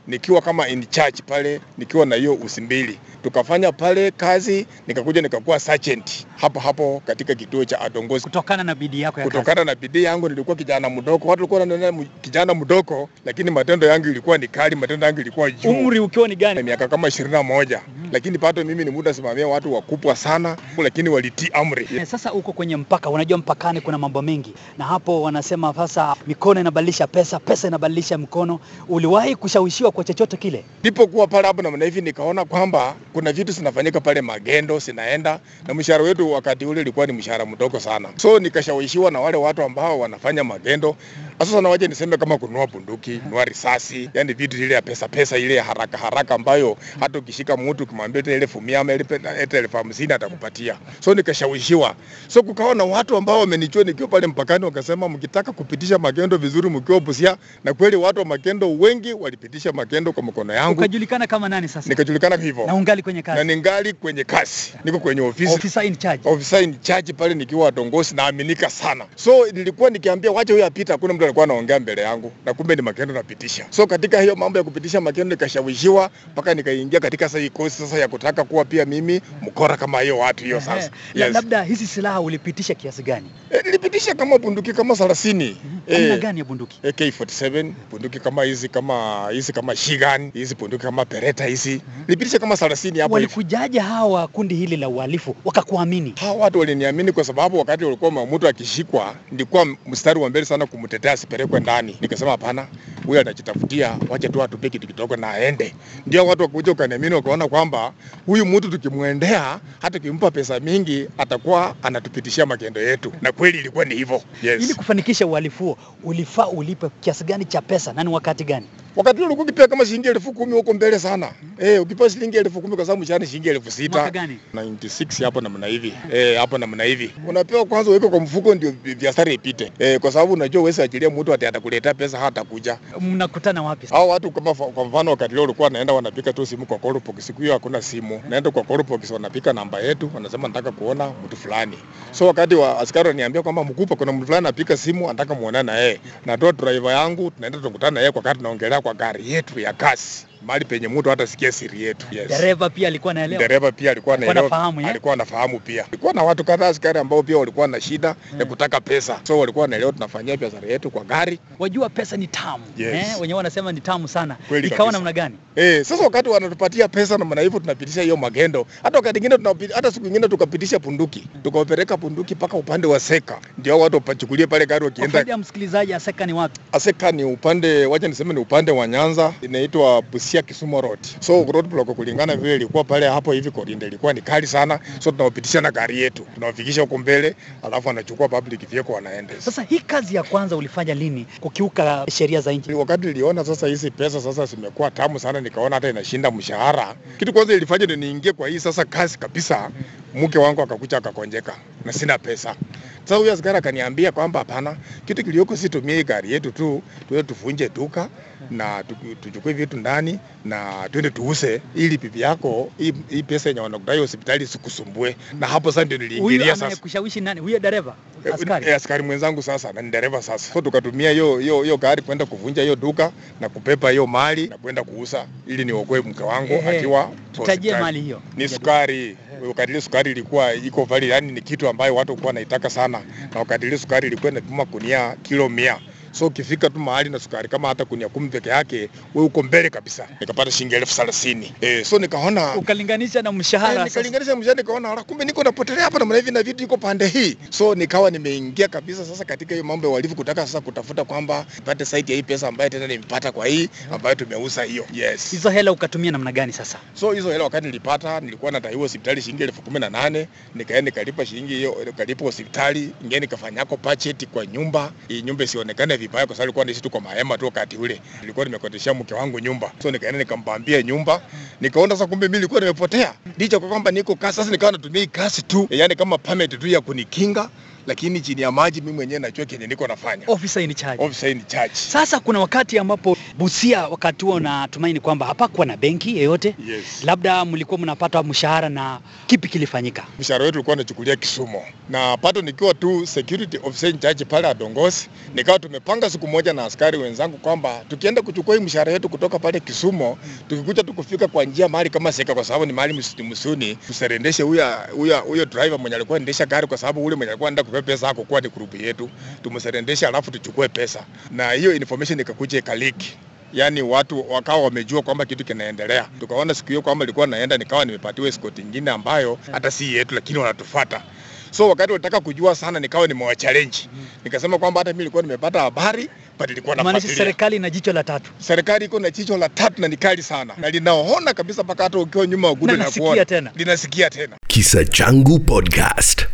nikiwa 0.07 0.41
kama 0.41 0.69
in 0.69 0.87
charge 0.91 1.23
pale, 1.27 1.61
nikiwa 1.79 2.07
na 2.07 2.17
hiyo 2.17 2.35
usimbili. 2.35 2.99
Tukafanya 3.23 3.73
pale 3.73 4.11
kazi, 4.11 4.67
nikakuja 4.87 5.23
nikakuwa 5.23 5.61
sergeant 5.61 6.27
hapo 6.37 6.61
hapo 6.61 7.03
katika 7.07 7.35
kituo 7.35 7.65
cha 7.65 7.81
Adongozi. 7.81 8.25
kutokana 8.25 8.65
na 8.65 8.75
bidii 8.75 9.01
yako 9.01 9.21
ya 9.21 9.29
kazi. 9.29 9.65
Na 9.65 9.75
bidii 9.75 10.03
yangu, 10.03 10.29
nilikuwa 10.29 10.57
kijana 10.57 10.91
mdogo, 10.91 11.29
watu 11.29 11.43
walikuwa 11.43 11.61
wananiona 11.61 12.05
kijana 12.21 12.55
mdogo, 12.55 13.09
lakini 13.25 13.51
matendo 13.51 13.87
yangu 13.87 14.09
ilikuwa 14.09 14.39
ni 14.39 14.49
kali, 14.49 14.77
matendo 14.77 15.07
yangu 15.07 15.21
ilikuwa 15.21 15.51
juu 15.51 15.71
Umri 15.71 15.99
ukiwa 15.99 16.29
ni 16.29 16.37
gani? 16.37 16.63
miaka 16.63 16.89
kama 16.89 17.09
ishirini 17.09 17.33
na 17.35 17.43
moja 17.43 17.81
lakini 18.13 18.39
pato 18.39 18.65
mimi 18.65 18.85
ni 18.85 18.91
muda 18.91 19.15
simamia 19.15 19.49
watu 19.49 19.75
wakubwa 19.75 20.17
sana, 20.17 20.57
lakini 20.79 21.09
walitii 21.09 21.49
amri. 21.53 21.89
Eh, 21.97 22.07
Sasa 22.07 22.33
uko 22.33 22.53
kwenye 22.53 22.77
mpaka, 22.77 23.11
unajua 23.11 23.39
mpakani 23.39 23.81
kuna 23.81 23.99
mambo 23.99 24.23
mengi, 24.23 24.55
na 24.79 24.85
hapo 24.85 25.23
wanasema 25.23 25.75
sasa 25.75 26.17
mikono 26.27 26.61
inabadilisha 26.61 27.07
pesa, 27.07 27.41
pesa 27.41 27.69
inabadilisha 27.69 28.19
mkono. 28.19 28.61
Uliwahi 28.89 29.37
kushawishiwa 29.37 29.91
kwa 29.93 30.05
chochote 30.05 30.37
kile? 30.37 30.65
Nilipokuwa 30.83 31.27
pale 31.27 31.47
hapo 31.47 31.63
namna 31.63 31.85
hivi, 31.85 32.01
nikaona 32.01 32.45
kwamba 32.45 32.95
kuna 33.13 33.33
vitu 33.33 33.53
zinafanyika 33.53 34.01
pale 34.01 34.21
magendo 34.21 34.79
zinaenda, 34.79 35.41
na 35.69 35.75
mshahara 35.75 36.05
wetu 36.05 36.33
wakati 36.33 36.65
ule 36.67 36.81
ulikuwa 36.81 37.07
ni 37.07 37.13
mshahara 37.13 37.47
mdogo 37.47 37.81
sana, 37.81 38.09
so 38.17 38.39
nikashawishiwa 38.39 39.11
na 39.11 39.21
wale 39.21 39.37
watu 39.37 39.63
ambao 39.63 39.99
wanafanya 40.01 40.45
magendo. 40.45 40.97
Sasa 41.39 41.61
na 41.61 41.69
waje 41.69 41.89
niseme 41.89 42.17
kama 42.17 42.39
kununua 42.39 42.67
bunduki, 42.67 43.19
kununua 43.19 43.45
risasi, 43.45 44.11
yani 44.15 44.33
vitu 44.33 44.63
ile 44.63 44.75
ya 44.75 44.83
pesa 44.83 45.09
pesa 45.09 45.39
ile 45.39 45.55
ya 45.55 45.65
haraka 45.65 45.99
haraka 45.99 46.35
ambayo 46.35 46.77
hata 47.01 47.19
ukishika 47.19 47.57
mtu 47.57 47.85
ukimwambia 47.85 48.23
ile 48.23 48.35
elfu 48.35 48.61
mia 48.61 48.81
ama 48.81 48.93
elfu 48.93 49.77
hamsini 49.77 50.13
atakupatia. 50.13 50.77
So 51.01 51.15
nikashawishiwa. 51.15 51.95
So 52.29 52.43
kukawa 52.43 52.75
na 52.75 52.85
watu 52.85 53.17
ambao 53.17 53.41
wamenichua 53.41 53.85
nikiwa 53.85 54.09
pale 54.09 54.27
mpakani, 54.27 54.65
wakasema 54.65 55.09
mkitaka 55.09 55.53
kupitisha 55.53 55.99
magendo 55.99 56.37
vizuri 56.37 56.71
mkiwa 56.71 57.01
Busia, 57.01 57.37
na 57.65 57.75
kweli 57.75 57.97
watu 57.97 58.19
wa 58.19 58.25
magendo 58.25 58.73
wengi 58.79 59.13
walipitisha 59.13 59.73
magendo 59.73 59.82
kwa 59.87 60.23
mkono 60.23 60.53
yangu 60.55 60.79
Ukajulikana 60.79 61.27
kama 61.27 61.49
nani 61.49 61.69
sasa? 61.69 61.89
nikajulikana 61.89 62.37
hivyo 62.37 62.67
na 62.67 62.75
ungali 62.75 63.03
kwenye 63.03 63.19
na 63.21 63.23
kazi, 63.23 63.47
ningali 63.47 63.93
kwenye 63.93 64.25
kazi, 64.25 64.73
niko 64.85 64.99
kwenye 64.99 65.21
ofisi 65.21 65.55
officer 65.55 65.85
in 65.85 65.97
charge. 65.97 66.29
Officer 66.29 66.63
in 66.63 66.81
charge 66.81 67.13
pale 67.13 67.35
nikiwa 67.35 67.71
Dongosi, 67.71 68.15
naaminika 68.15 68.71
sana. 68.71 69.05
So 69.17 69.47
nilikuwa 69.53 69.91
nikiambia 69.91 70.31
wacha 70.33 70.53
huyo 70.53 70.67
apita, 70.67 70.93
hakuna 70.93 71.15
mtu 71.15 71.25
alikuwa 71.25 71.45
anaongea 71.45 71.81
mbele 71.81 72.03
yangu, 72.03 72.33
na 72.47 72.55
kumbe 72.55 72.77
ni 72.77 72.83
makendo 72.83 73.15
napitisha. 73.15 73.67
So 73.71 73.87
katika 73.87 74.21
hiyo 74.21 74.37
mambo 74.37 74.59
ya 74.59 74.65
kupitisha 74.65 75.01
makendo 75.01 75.35
nikashawishiwa 75.35 76.11
mpaka 76.33 76.55
nikaingia 76.55 77.01
katika 77.01 77.29
sasa 77.29 77.49
kosi 77.51 77.77
sasa 77.77 77.99
ya 77.99 78.09
kutaka 78.09 78.45
kuwa 78.45 78.65
pia 78.65 78.85
mimi 78.85 79.21
mkora 79.43 79.77
kama 79.77 80.01
hiyo 80.01 80.19
watu 80.19 80.45
hiyo 80.45 80.61
sasa. 80.61 80.91
La- 81.15 81.25
Yes. 81.27 81.35
Labda 81.35 81.63
hizi 81.63 81.87
silaha 81.87 82.21
ulipitisha 82.21 82.75
kiasi 82.75 83.03
gani? 83.03 83.31
E, 83.51 83.63
nilipitisha 83.65 84.15
kama 84.15 84.39
bunduki 84.39 84.73
kama 84.73 84.95
30. 84.95 85.57
Aina 85.89 86.15
Eh, 86.15 86.21
gani 86.21 86.39
ya 86.39 86.45
bunduki? 86.45 86.81
AK47 86.85 87.73
bunduki 87.91 88.21
kama 88.21 88.45
hizi 88.45 88.69
kama 88.69 89.29
hizi 89.33 89.53
kama 89.53 89.72
Shigan 89.77 90.31
hizi 90.35 90.55
bunduki 90.55 90.83
kama 90.83 91.05
Beretta 91.05 91.45
hizi 91.47 91.81
nilipitisha 92.09 92.39
kama 92.39 92.55
30 92.55 93.01
hapo. 93.01 93.15
Walikujaje 93.15 93.79
hawa 93.79 94.29
kundi 94.29 94.55
hili 94.55 94.77
la 94.77 94.89
uhalifu 94.89 95.37
wakakuamini? 95.45 96.15
Hawa 96.21 96.35
watu 96.35 96.59
waliniamini 96.59 97.13
kwa 97.13 97.25
sababu 97.25 97.59
wakati 97.59 97.85
walikuwa 97.85 98.11
Mamutu 98.11 98.49
akishikwa, 98.49 99.15
nilikuwa 99.33 99.67
mstari 99.87 100.21
wa 100.21 100.31
mbele 100.31 100.47
sana 100.47 100.67
kumtetea 100.67 101.13
asipelekwe 101.13 101.61
ndani. 101.61 101.97
Nikasema 102.01 102.31
hapana, 102.31 102.67
huyu 103.07 103.21
atajitafutia, 103.21 103.97
wacha 104.09 104.29
tu 104.29 104.43
atupe 104.43 104.71
kitu 104.71 104.87
kidogo 104.87 105.17
na 105.17 105.31
aende. 105.31 105.75
Ndio 106.07 106.27
watu 106.27 106.43
wakuja 106.43 106.73
ukaniamini, 106.73 107.15
wakaona 107.15 107.49
kwamba 107.49 107.93
huyu 108.27 108.47
mtu 108.47 108.71
tukimwendea, 108.71 109.61
hata 109.83 109.99
kimpa 109.99 110.31
pesa 110.31 110.61
mingi, 110.61 111.07
atakuwa 111.19 111.75
anatupitishia 111.83 112.47
magendo 112.47 112.81
yetu, 112.81 113.13
na 113.23 113.33
kweli 113.33 113.59
ilikuwa 113.59 113.85
ni 113.85 113.95
hivyo. 113.95 114.23
Ili 114.43 114.75
kufanikisha 114.75 115.27
uhalifu 115.27 115.65
huo, 115.65 115.79
ulifaa 116.05 116.47
ulipe 116.47 116.87
kiasi 117.01 117.25
gani 117.25 117.45
cha 117.45 117.61
pesa 117.61 117.93
na 117.93 118.05
ni 118.05 118.11
wakati 118.11 118.45
gani? 118.45 118.67
Wakati 118.97 119.17
ule 119.17 119.27
ulikuwa 119.27 119.45
ukipewa 119.45 119.69
kama 119.69 119.87
shilingi 119.87 120.09
elfu 120.09 120.33
kumi 120.33 120.53
huko 120.53 120.75
mbele 120.75 120.99
sana. 120.99 121.33
Eh, 121.59 121.83
ukipewa 121.83 122.11
shilingi 122.11 122.37
elfu 122.37 122.61
kumi 122.61 122.77
kwa 122.77 122.85
sababu 122.85 123.03
mshahara 123.03 123.27
shilingi 123.27 123.49
elfu 123.49 123.83
Mwaka 123.93 124.11
gani? 124.11 124.39
96 124.55 125.25
hapo 125.25 125.41
namna 125.41 125.67
hivi 125.67 125.93
eh, 126.13 126.39
hapo 126.39 126.59
namna 126.59 126.85
hivi 126.85 127.15
unapewa 127.29 127.65
kwanza, 127.65 127.91
uweke 127.91 128.09
kwa 128.09 128.21
mfuko 128.21 128.55
ndio 128.55 128.73
biashara 128.99 129.33
ipite 129.33 129.73
eh, 129.79 130.01
kwa 130.01 130.13
sababu 130.13 130.33
unajua 130.33 130.63
uwezi 130.63 130.83
achilia 130.83 131.11
mtu 131.11 131.33
atakuletea 131.35 131.95
pesa 131.95 132.19
hata 132.19 132.45
kuja 132.45 132.79
Mnakutana 133.01 133.63
wapi? 133.63 133.87
Hao 133.87 134.09
watu 134.09 134.31
kama 134.31 134.55
kwa 134.55 134.85
mfano 134.85 135.11
wakati 135.11 135.35
ule 135.35 135.43
ulikuwa 135.43 135.71
naenda 135.71 135.93
wanapika 135.93 136.33
tu 136.33 136.47
simu 136.47 136.67
kwa 136.67 136.79
Callbox, 136.79 137.27
siku 137.27 137.43
hiyo 137.43 137.53
hakuna 137.55 137.83
simu. 137.83 138.23
Naenda 138.29 138.51
kwa 138.51 138.63
Callbox 138.65 139.11
wanapika 139.11 139.53
namba 139.53 139.81
yetu, 139.81 140.11
wanasema 140.15 140.49
nataka 140.49 140.73
kuona 140.73 141.11
mtu 141.27 141.37
fulani. 141.37 141.79
So 142.11 142.27
wakati 142.27 142.55
wa 142.55 142.79
askari 142.79 143.09
waniambia 143.09 143.43
kwamba 143.43 143.65
mkupa, 143.65 143.97
kuna 143.97 144.13
mtu 144.13 144.27
fulani 144.27 144.47
anapika 144.47 144.77
simu, 144.77 145.05
anataka 145.11 145.35
muonane 145.35 145.73
na 145.73 145.79
yeye. 145.79 146.01
Natoa 146.27 146.53
driver 146.53 146.93
yangu, 146.93 147.31
tunaenda 147.31 147.59
tukutana 147.59 147.91
na 147.91 148.01
yeye 148.01 148.13
kwa 148.13 148.23
kati 148.23 148.37
tunaongelea 148.39 148.81
kwa 148.83 148.95
gari 148.95 149.31
yetu 149.33 149.61
ya 149.61 149.73
kasi. 149.73 150.27
Mahali 150.47 150.65
penye 150.65 150.89
mtu 150.89 151.11
hata 151.11 151.27
sikia 151.27 151.53
siri 151.53 151.83
yetu. 151.83 152.07
Yes. 152.11 152.29
Dereva 152.29 152.71
pia 152.71 152.89
alikuwa 152.89 153.11
anaelewa. 153.11 153.43
Dereva 153.43 153.73
pia 153.73 153.91
alikuwa 153.91 154.15
anaelewa, 154.15 154.73
eh? 154.81 154.89
alikuwa 154.89 155.15
anafahamu 155.15 155.61
pia. 155.61 155.85
Alikuwa 155.89 156.13
na 156.13 156.23
watu 156.23 156.45
kadhaa 156.45 156.69
askari 156.69 156.99
ambao 156.99 157.23
pia 157.23 157.39
walikuwa 157.39 157.67
na 157.69 157.81
shida 157.81 158.15
ya 158.39 158.45
kutaka 158.45 158.81
pesa, 158.81 159.21
so 159.23 159.39
walikuwa 159.39 159.63
wanaelewa 159.63 159.93
tunafanyia 159.93 160.37
biashara 160.37 160.69
yetu 160.69 160.91
kwa 160.91 161.05
gari. 161.05 161.39
Wajua 161.59 161.89
pesa 161.89 162.17
ni 162.17 162.27
tamu. 162.27 162.65
Yes. 162.77 162.95
Eh, 162.95 163.21
wenyewe 163.21 163.37
wanasema 163.37 163.73
ni 163.73 163.81
tamu 163.81 164.09
sana. 164.09 164.37
Kweli 164.49 164.67
Ikawa 164.67 164.93
namna 164.93 165.13
gani? 165.13 165.37
Eh, 165.57 165.85
sasa 165.85 166.05
wakati 166.05 166.29
wanatupatia 166.29 166.89
pesa 166.89 167.19
na 167.19 167.25
maana 167.25 167.41
hivyo 167.41 167.61
tunapitisha 167.61 168.03
hiyo 168.03 168.17
magendo. 168.17 168.67
Hata 168.83 168.97
wakati 168.99 169.21
mwingine 169.21 169.71
hata 169.75 169.93
siku 169.93 170.07
nyingine 170.07 170.29
tukapitisha 170.29 170.79
punduki. 170.79 171.29
Tukawapeleka 171.43 171.97
punduki 171.97 172.35
mpaka 172.35 172.57
upande 172.57 172.87
wa 172.87 173.01
Seka. 173.01 173.39
Ndio 173.59 173.81
watu 173.81 173.97
wapachukulie 173.97 174.47
pale 174.47 174.67
gari 174.67 174.85
wakienda. 174.85 175.13
faida 175.13 175.37
msikilizaji, 175.39 175.95
Aseka 175.95 176.27
ni 176.27 176.33
wapi? 176.33 176.61
Aseka 176.73 177.13
ni 177.13 177.25
upande, 177.25 177.87
wacha 177.87 178.09
niseme 178.09 178.35
ni 178.35 178.41
upande 178.41 178.73
wa 178.73 178.87
Nyanza, 178.87 179.33
inaitwa 179.43 180.03
Busia 180.03 180.32
Kisumu 180.41 180.81
Road. 180.81 180.99
So 181.21 181.45
road 181.53 181.67
block 181.69 181.89
kulingana 181.97 182.37
vile 182.37 182.55
ilikuwa 182.55 182.85
pale 182.85 183.09
hapo 183.09 183.33
hivi 183.33 183.51
korinda 183.51 183.87
ilikuwa 183.87 184.13
ni 184.13 184.21
kali 184.21 184.47
sana. 184.47 184.81
So 184.99 185.11
tunawapitisha 185.11 185.61
na 185.61 185.71
gari 185.71 186.01
yetu. 186.01 186.27
Tunawafikisha 186.35 186.81
huko 186.81 186.99
mbele, 186.99 187.35
alafu 187.63 187.91
anachukua 187.91 188.29
public 188.29 188.69
vehicle 188.71 188.95
wanaenda. 188.95 189.35
Sasa 189.39 189.63
hii 189.63 189.79
kazi 189.81 190.15
ya 190.15 190.23
kwanza 190.23 190.57
ulifanya 190.57 190.95
lini 190.95 191.27
kukiuka 191.41 192.07
sheria 192.11 192.41
za 192.41 192.53
nchi? 192.53 192.73
Wakati 192.73 193.07
niliona 193.07 193.45
sasa 193.45 193.67
hizi 193.67 193.91
pesa 193.91 194.21
sasa 194.21 194.47
zimekuwa 194.47 194.91
tamu 194.91 195.19
sana, 195.19 195.41
nikaona 195.41 195.75
hata 195.77 195.89
inashinda 195.91 196.31
mshahara. 196.31 196.95
Kitu 197.19 197.33
kwanza 197.33 197.55
ilifanya 197.55 197.87
ni 197.87 197.97
niingie 197.97 198.33
kwa 198.33 198.49
hii 198.49 198.59
sasa 198.61 198.85
kazi 198.85 199.19
kabisa. 199.19 199.71
Mke 200.15 200.39
wangu 200.39 200.63
akakucha 200.63 200.97
akakonjeka 200.97 201.57
na 201.85 201.93
sina 201.93 202.19
pesa. 202.19 202.57
Sasa 203.05 203.17
huyo 203.17 203.33
askari 203.33 203.59
akaniambia 203.59 204.13
kwamba 204.13 204.39
hapana, 204.39 204.77
kitu 205.05 205.25
kilioko 205.25 205.57
si 205.57 205.69
tumie 205.69 206.05
gari 206.05 206.33
yetu 206.33 206.51
tu, 206.53 206.83
tuwe 207.09 207.23
tufunje 207.23 207.69
duka 207.69 208.09
na 208.51 208.83
tu- 208.85 209.15
tuchukue 209.21 209.53
vitu 209.53 209.77
ndani 209.77 210.19
na 210.45 210.89
twende 210.93 211.11
tuuse, 211.11 211.61
ili 211.75 211.99
bibi 211.99 212.21
yako 212.21 212.71
hii, 212.79 213.23
pesa 213.23 213.49
yenye 213.49 213.61
wanakudai 213.61 213.99
hospitali 213.99 214.47
sikusumbue. 214.47 215.17
Na 215.39 215.47
hapo 215.47 215.73
sasa 215.73 215.85
ndio 215.85 215.99
niliingilia 215.99 216.47
sasa. 216.47 216.65
anayekushawishi 216.67 217.21
nani? 217.21 217.41
Huyo 217.41 217.59
dereva? 217.59 217.95
Eh, 218.27 218.35
Askari. 218.35 218.67
eh, 218.69 218.77
askari 218.77 219.03
mwenzangu 219.03 219.43
sasa 219.43 219.73
na 219.73 219.83
ni 219.83 219.91
dereva 219.91 220.23
sasa. 220.23 220.53
So 220.55 220.61
tukatumia 220.61 221.11
hiyo 221.11 221.39
hiyo 221.39 221.63
hiyo 221.63 221.77
gari 221.77 222.03
kwenda 222.03 222.27
kuvunja 222.27 222.63
hiyo 222.63 222.77
duka 222.77 223.13
na 223.41 223.49
kupepa 223.49 223.91
hiyo 223.91 224.07
mali 224.07 224.47
na 224.49 224.59
kwenda 224.59 224.85
kuuza 224.85 225.27
ili 225.47 225.65
niokoe 225.65 226.01
mke 226.01 226.23
wangu 226.23 226.63
akiwa 226.69 227.11
Tutajie 227.33 227.77
mali 227.77 228.01
hiyo. 228.01 228.23
Ni 228.37 228.49
sukari. 228.49 229.17
Wakati 229.49 229.81
sukari 229.81 230.11
ilikuwa 230.11 230.55
iko 230.55 230.85
vali, 230.85 231.09
yani 231.09 231.33
ni 231.33 231.41
kitu 231.41 231.69
ambayo 231.69 231.95
watu 231.95 232.11
walikuwa 232.13 232.29
wanaitaka 232.29 232.71
sana, 232.71 233.01
na 233.35 233.39
wakati 233.41 233.79
sukari 233.79 234.07
ilikuwa 234.07 234.33
inapima 234.33 234.65
kunia 234.65 235.17
kilo 235.23 235.49
mia 235.49 235.79
so 236.13 236.27
ukifika 236.27 236.71
tu 236.71 236.79
mahali 236.79 237.11
na 237.11 237.19
sukari 237.19 237.49
kama 237.49 237.69
hata 237.69 237.85
kunia 237.85 238.09
kumi 238.09 238.29
peke 238.29 238.49
yake, 238.49 238.77
wewe 239.15 239.27
uko 239.27 239.43
mbele 239.43 239.71
kabisa. 239.71 240.09
Nikapata 240.21 240.51
shilingi 240.51 240.75
elfu 240.75 240.95
thelathini 240.95 241.53
eh, 241.61 241.85
so 241.85 241.99
nikaona 241.99 242.55
Ukalinganisha 242.57 243.23
na 243.23 243.33
mshahara 243.33 243.81
Eh, 243.81 243.85
nikalinganisha 243.85 244.37
mshahara 244.37 244.63
nikaona 244.63 244.91
ala, 244.93 245.03
kumbe 245.03 245.25
niko 245.25 245.43
napotelea 245.43 245.85
hapa 245.85 245.99
namna 245.99 246.17
hivi 246.17 246.31
na 246.31 246.43
vitu 246.43 246.65
iko 246.65 246.77
pande 246.77 247.07
hii, 247.09 247.37
so 247.51 247.75
nikawa 247.75 248.11
nimeingia 248.11 248.69
kabisa 248.69 249.05
sasa 249.05 249.25
katika 249.25 249.55
hiyo 249.55 249.65
mambo 249.65 249.91
uhalifu, 249.93 250.15
kutaka 250.15 250.47
sasa 250.47 250.61
kutafuta 250.61 251.05
kwamba 251.05 251.47
nipate 251.57 251.85
site 251.85 252.13
ya 252.13 252.17
hii 252.17 252.23
pesa 252.23 252.49
ambayo 252.49 252.71
tena 252.71 252.87
nimepata 252.87 253.33
kwa 253.33 253.47
hii 253.47 253.69
ambayo 253.93 254.15
tumeuza 254.15 254.63
hiyo. 254.63 254.85
Yes. 254.93 255.31
Hizo 255.31 255.51
hela 255.51 255.73
ukatumia 255.73 256.11
namna 256.11 256.33
gani 256.33 256.53
sasa? 256.53 256.79
So 256.95 257.13
hizo 257.13 257.31
hela 257.33 257.45
wakati 257.45 257.67
nilipata, 257.67 258.21
nilikuwa 258.21 258.53
nadaiwa 258.53 258.83
hospitali 258.83 259.23
shilingi 259.23 259.43
elfu 259.43 259.63
kumi 259.63 259.81
na 259.81 259.91
nane 259.91 260.29
nikaenda 260.55 260.83
nikalipa 260.91 261.27
shilingi 261.27 261.55
hiyo, 261.55 261.77
nikalipa 261.87 262.25
hospitali, 262.25 262.91
ingine 263.05 263.21
nikafanyako 263.21 263.77
budget 263.77 264.27
kwa 264.29 264.47
nyumba, 264.47 264.93
hii 265.09 265.23
nyumba 265.23 265.45
isionekane 265.45 265.97
vibaya, 266.03 266.27
kwa 266.27 266.37
sababu 266.37 266.47
nilikuwa 266.47 266.65
naishi 266.65 266.81
tu 266.81 266.91
kwa 266.91 267.01
mahema 267.01 267.39
tu 267.39 267.45
wakati 267.45 267.77
ule, 267.77 268.01
nilikuwa 268.21 268.45
nimekodeshea 268.45 268.95
mke 268.95 269.15
wangu 269.15 269.41
nyumba, 269.41 269.73
so 269.83 269.91
nikaenda 269.91 270.19
nikambambia 270.19 270.83
nyumba, 270.83 271.23
nikaona 271.61 271.95
sasa 271.95 272.07
kumbe 272.07 272.27
mimi 272.29 272.39
nilikuwa 272.39 272.61
nimepotea, 272.61 273.15
licha 273.39 273.59
kwa 273.59 273.69
kwamba 273.69 273.91
niko 273.91 274.15
kasi. 274.17 274.37
Sasa 274.37 274.51
nikawa 274.51 274.73
natumia 274.73 275.07
kasi 275.07 275.43
tu, 275.43 275.67
yani 275.71 275.95
kama 275.95 276.19
permit 276.19 276.59
tu 276.61 276.67
ya 276.67 276.81
kunikinga, 276.81 277.49
lakini 277.87 278.21
chini 278.21 278.43
ya 278.43 278.53
maji 278.53 278.81
mimi 278.81 278.93
mwenyewe 278.93 279.21
najua 279.21 279.45
kenye 279.47 279.67
niko 279.67 279.87
nafanya. 279.87 280.25
Officer 280.27 280.63
in 280.63 280.75
charge. 280.75 281.05
Officer 281.05 281.31
in 281.31 281.43
charge. 281.47 281.75
Sasa 281.75 282.21
kuna 282.21 282.41
wakati 282.41 282.79
ambapo 282.79 283.17
Busia, 283.39 283.89
wakati 283.89 284.25
huo 284.25 284.41
natumaini 284.41 285.01
kwamba 285.01 285.27
hapakuwa 285.27 285.67
na 285.67 285.77
benki 285.77 286.17
yeyote, 286.17 286.55
Yes. 286.69 286.85
labda 287.05 287.45
mlikuwa 287.45 287.79
mnapata 287.79 288.23
mshahara 288.23 288.69
na 288.69 289.01
kipi 289.27 289.49
kilifanyika? 289.49 290.05
mshahara 290.21 290.45
wetu 290.45 290.59
ulikuwa 290.59 290.77
unachukulia 290.77 291.17
Kisumu 291.17 291.63
na 291.91 292.17
pato 292.17 292.43
nikiwa 292.43 292.75
tu 292.75 293.07
security 293.07 293.59
officer 293.63 293.91
in 293.91 293.99
charge 293.99 294.25
pale 294.25 294.49
Adongosi, 294.49 295.09
nikawa 295.35 295.59
tumepanga 295.59 296.11
siku 296.11 296.29
moja 296.29 296.53
na 296.53 296.65
askari 296.65 296.99
wenzangu 296.99 297.37
kwamba 297.39 297.85
tukienda 297.89 298.23
kuchukua 298.23 298.55
hii 298.57 298.61
mshahara 298.63 298.93
yetu 298.93 299.09
kutoka 299.09 299.39
pale 299.39 299.61
Kisumu, 299.61 300.17
tukikuja 300.49 300.83
tukufika 300.83 301.29
kwa 301.29 301.45
njia 301.45 301.69
mahali 301.69 301.91
kama 301.91 302.13
Seka, 302.13 302.35
kwa 302.35 302.45
sababu 302.45 302.67
ni 302.67 302.73
mahali 302.73 302.93
msituni 302.95 303.29
msuni, 303.31 303.75
tuserendeshe 303.77 304.43
huyo 304.43 305.21
huyo 305.27 305.45
driver 305.45 305.79
mwenye 305.79 305.97
alikuwa 305.97 306.19
endesha 306.19 306.47
gari, 306.47 306.67
kwa 306.67 306.79
sababu 306.79 307.05
ule 307.05 307.17
mwenye 307.17 307.31
alikuwa 307.33 307.49
anaenda 307.49 307.63
kupepa 307.73 307.87
pesa 307.87 308.07
hakukuwa 308.07 308.41
ni 308.41 308.49
grupu 308.49 308.77
yetu, 308.77 309.11
tumserendeshe 309.43 310.07
alafu 310.07 310.31
tuchukue 310.31 310.69
pesa, 310.69 311.05
na 311.31 311.53
hiyo 311.53 311.75
information 311.75 312.21
ikakuja 312.21 312.59
ikaliki 312.59 313.17
yaani 313.53 313.83
watu 313.83 314.33
wakawa 314.33 314.63
wamejua 314.65 315.03
kwamba 315.03 315.25
kitu 315.25 315.45
kinaendelea. 315.45 316.09
Tukaona 316.21 316.55
siku 316.55 316.69
hiyo 316.69 316.83
kwamba 316.83 317.05
ilikuwa 317.05 317.27
naenda, 317.27 317.59
nikawa 317.59 317.85
nimepatiwa 317.85 318.29
escort 318.29 318.59
nyingine 318.59 318.91
ambayo 318.91 319.39
hata 319.53 319.71
si 319.71 319.95
yetu, 319.95 320.15
lakini 320.15 320.39
wanatufuata. 320.39 321.03
So 321.51 321.69
wakati 321.69 321.93
walitaka 321.93 322.21
kujua 322.21 322.55
sana, 322.55 322.81
nikawa 322.81 323.07
nimewachallenge, 323.07 323.79
nikasema 324.25 324.59
kwamba 324.59 324.81
hata 324.81 324.91
mimi 324.93 324.99
nilikuwa 324.99 325.23
nimepata 325.23 325.61
habari 325.61 326.09
but 326.39 326.51
ilikuwa 326.51 326.77
Maanisha 326.77 326.93
nafuatilia. 326.93 327.17
serikali 327.25 327.57
ina 327.57 327.71
jicho 327.71 327.93
la 327.93 328.05
tatu. 328.05 328.31
Serikali 328.39 328.85
iko 328.85 329.01
na 329.01 329.11
jicho 329.11 329.37
la 329.37 329.49
tatu 329.49 329.81
na 329.81 329.89
ni 329.89 329.97
kali 329.97 330.23
sana 330.23 330.55
na 330.57 330.71
linaona 330.71 331.35
kabisa, 331.35 331.63
mpaka 331.63 331.83
hata 331.85 331.99
ukiwa 331.99 332.27
nyuma 332.27 332.51
ukuta 332.51 332.77
Na 332.77 332.91
kuona 332.91 333.51
linasikia 333.57 334.11
tena. 334.11 334.37
Kisa 334.47 334.85
Changu 334.85 335.39
Podcast. 335.41 336.27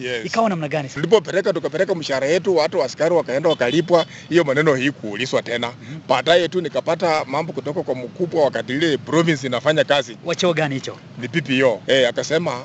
Yes. 0.00 0.24
Ikawa 0.26 0.48
namna 0.48 0.68
gani 0.68 0.88
sasa? 0.88 1.00
Tulipopeleka 1.00 1.52
tukapeleka 1.52 1.94
mshahara 1.94 2.26
yetu, 2.26 2.56
watu 2.56 2.82
askari 2.82 3.14
wakaenda 3.14 3.48
wakalipwa, 3.48 4.06
hiyo 4.28 4.44
maneno 4.44 4.74
hii 4.74 4.90
kuulizwa 4.90 5.42
tena. 5.42 5.72
Baadaye 6.08 6.48
tu 6.48 6.60
nikapata 6.60 7.24
mambo 7.24 7.52
kutoka 7.52 7.82
kwa 7.82 7.94
mkubwa, 7.94 8.44
wakati 8.44 8.72
ile 8.72 8.98
province 8.98 9.46
inafanya 9.46 9.84
kazi 9.84 10.16
Wacheo 10.24 10.54
gani 10.54 10.74
hicho? 10.74 10.96
ni 11.18 11.28
PPO. 11.28 11.82
Eh, 11.86 12.08
akasema 12.08 12.64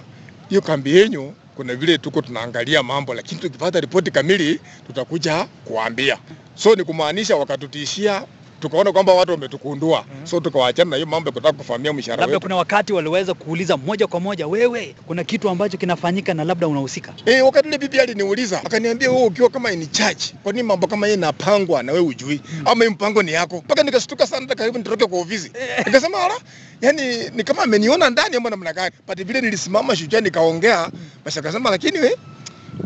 hiyo 0.50 0.62
kambi 0.62 0.96
yenyu 0.98 1.34
kuna 1.56 1.76
vile 1.76 1.98
tuko 1.98 2.22
tunaangalia 2.22 2.84
mambo, 2.84 3.14
lakini 3.14 3.42
tukipata 3.42 3.80
ripoti 3.80 4.12
kamili 4.12 4.60
tutakuja 4.88 5.48
kuambia. 5.66 6.18
So 6.56 6.76
ni 6.76 6.84
kumaanisha 6.84 7.36
wakatutishia, 7.36 8.24
tukaona 8.60 8.92
kwamba 8.92 9.14
watu 9.14 9.32
wametukundua, 9.32 10.06
so 10.24 10.40
tukawaachana 10.40 10.90
na 10.90 10.96
hiyo 10.96 11.08
mambo 11.08 11.28
ya 11.30 11.34
kutaka 11.34 11.58
kufahamia 11.58 11.94
mshahara 11.94 12.22
Labda 12.22 12.40
kuna 12.40 12.56
wakati 12.56 12.94
waliweza 12.94 13.34
kuuliza 13.34 13.78
moja 13.78 14.08
kwa 14.08 14.20
moja, 14.20 14.48
wewe, 14.48 14.96
kuna 15.08 15.24
kitu 15.24 15.50
ambacho 15.50 15.78
kinafanyika 15.78 16.34
na 16.34 16.44
labda 16.44 16.68
unahusika. 16.68 17.14
Eh, 17.26 17.46
wakati 17.46 17.68
ile 17.68 17.78
bibi 17.78 18.00
aliniuliza 18.00 18.64
akaniambia, 18.66 19.12
wewe 19.12 19.26
ukiwa 19.26 19.50
kama 19.50 19.72
in 19.72 19.88
charge, 19.92 20.24
kwa 20.44 20.52
nini 20.54 20.64
mambo 20.64 20.88
kama 20.88 21.08
yeye 21.08 21.18
inapangwa 21.18 21.84
na 21.84 21.92
wewe 21.92 22.06
ujui 22.06 22.42
ama 22.66 22.84
hii 22.86 22.90
mpango 22.92 23.24
ni 23.24 23.32
yako? 23.32 23.58
Mpaka 23.66 23.84
nikashtuka 23.84 24.28
sana, 24.28 24.56
karibu 24.56 24.78
nitoroke 24.78 25.06
kwa 25.06 25.20
ofisi. 25.20 25.52
Nikasema 25.86 26.24
ala, 26.24 26.34
yani 26.82 27.30
ni 27.36 27.44
kama 27.44 27.64
ameniona 27.64 28.10
ndani 28.10 28.36
ama 28.36 28.50
namna 28.50 28.74
gani? 28.74 28.96
But 29.08 29.24
vile 29.24 29.42
nilisimama 29.42 29.96
shujaa 29.96 30.22
nikaongea, 30.22 30.90
basi 31.26 31.40
akasema 31.40 31.70
lakini 31.70 32.00
we 32.00 32.16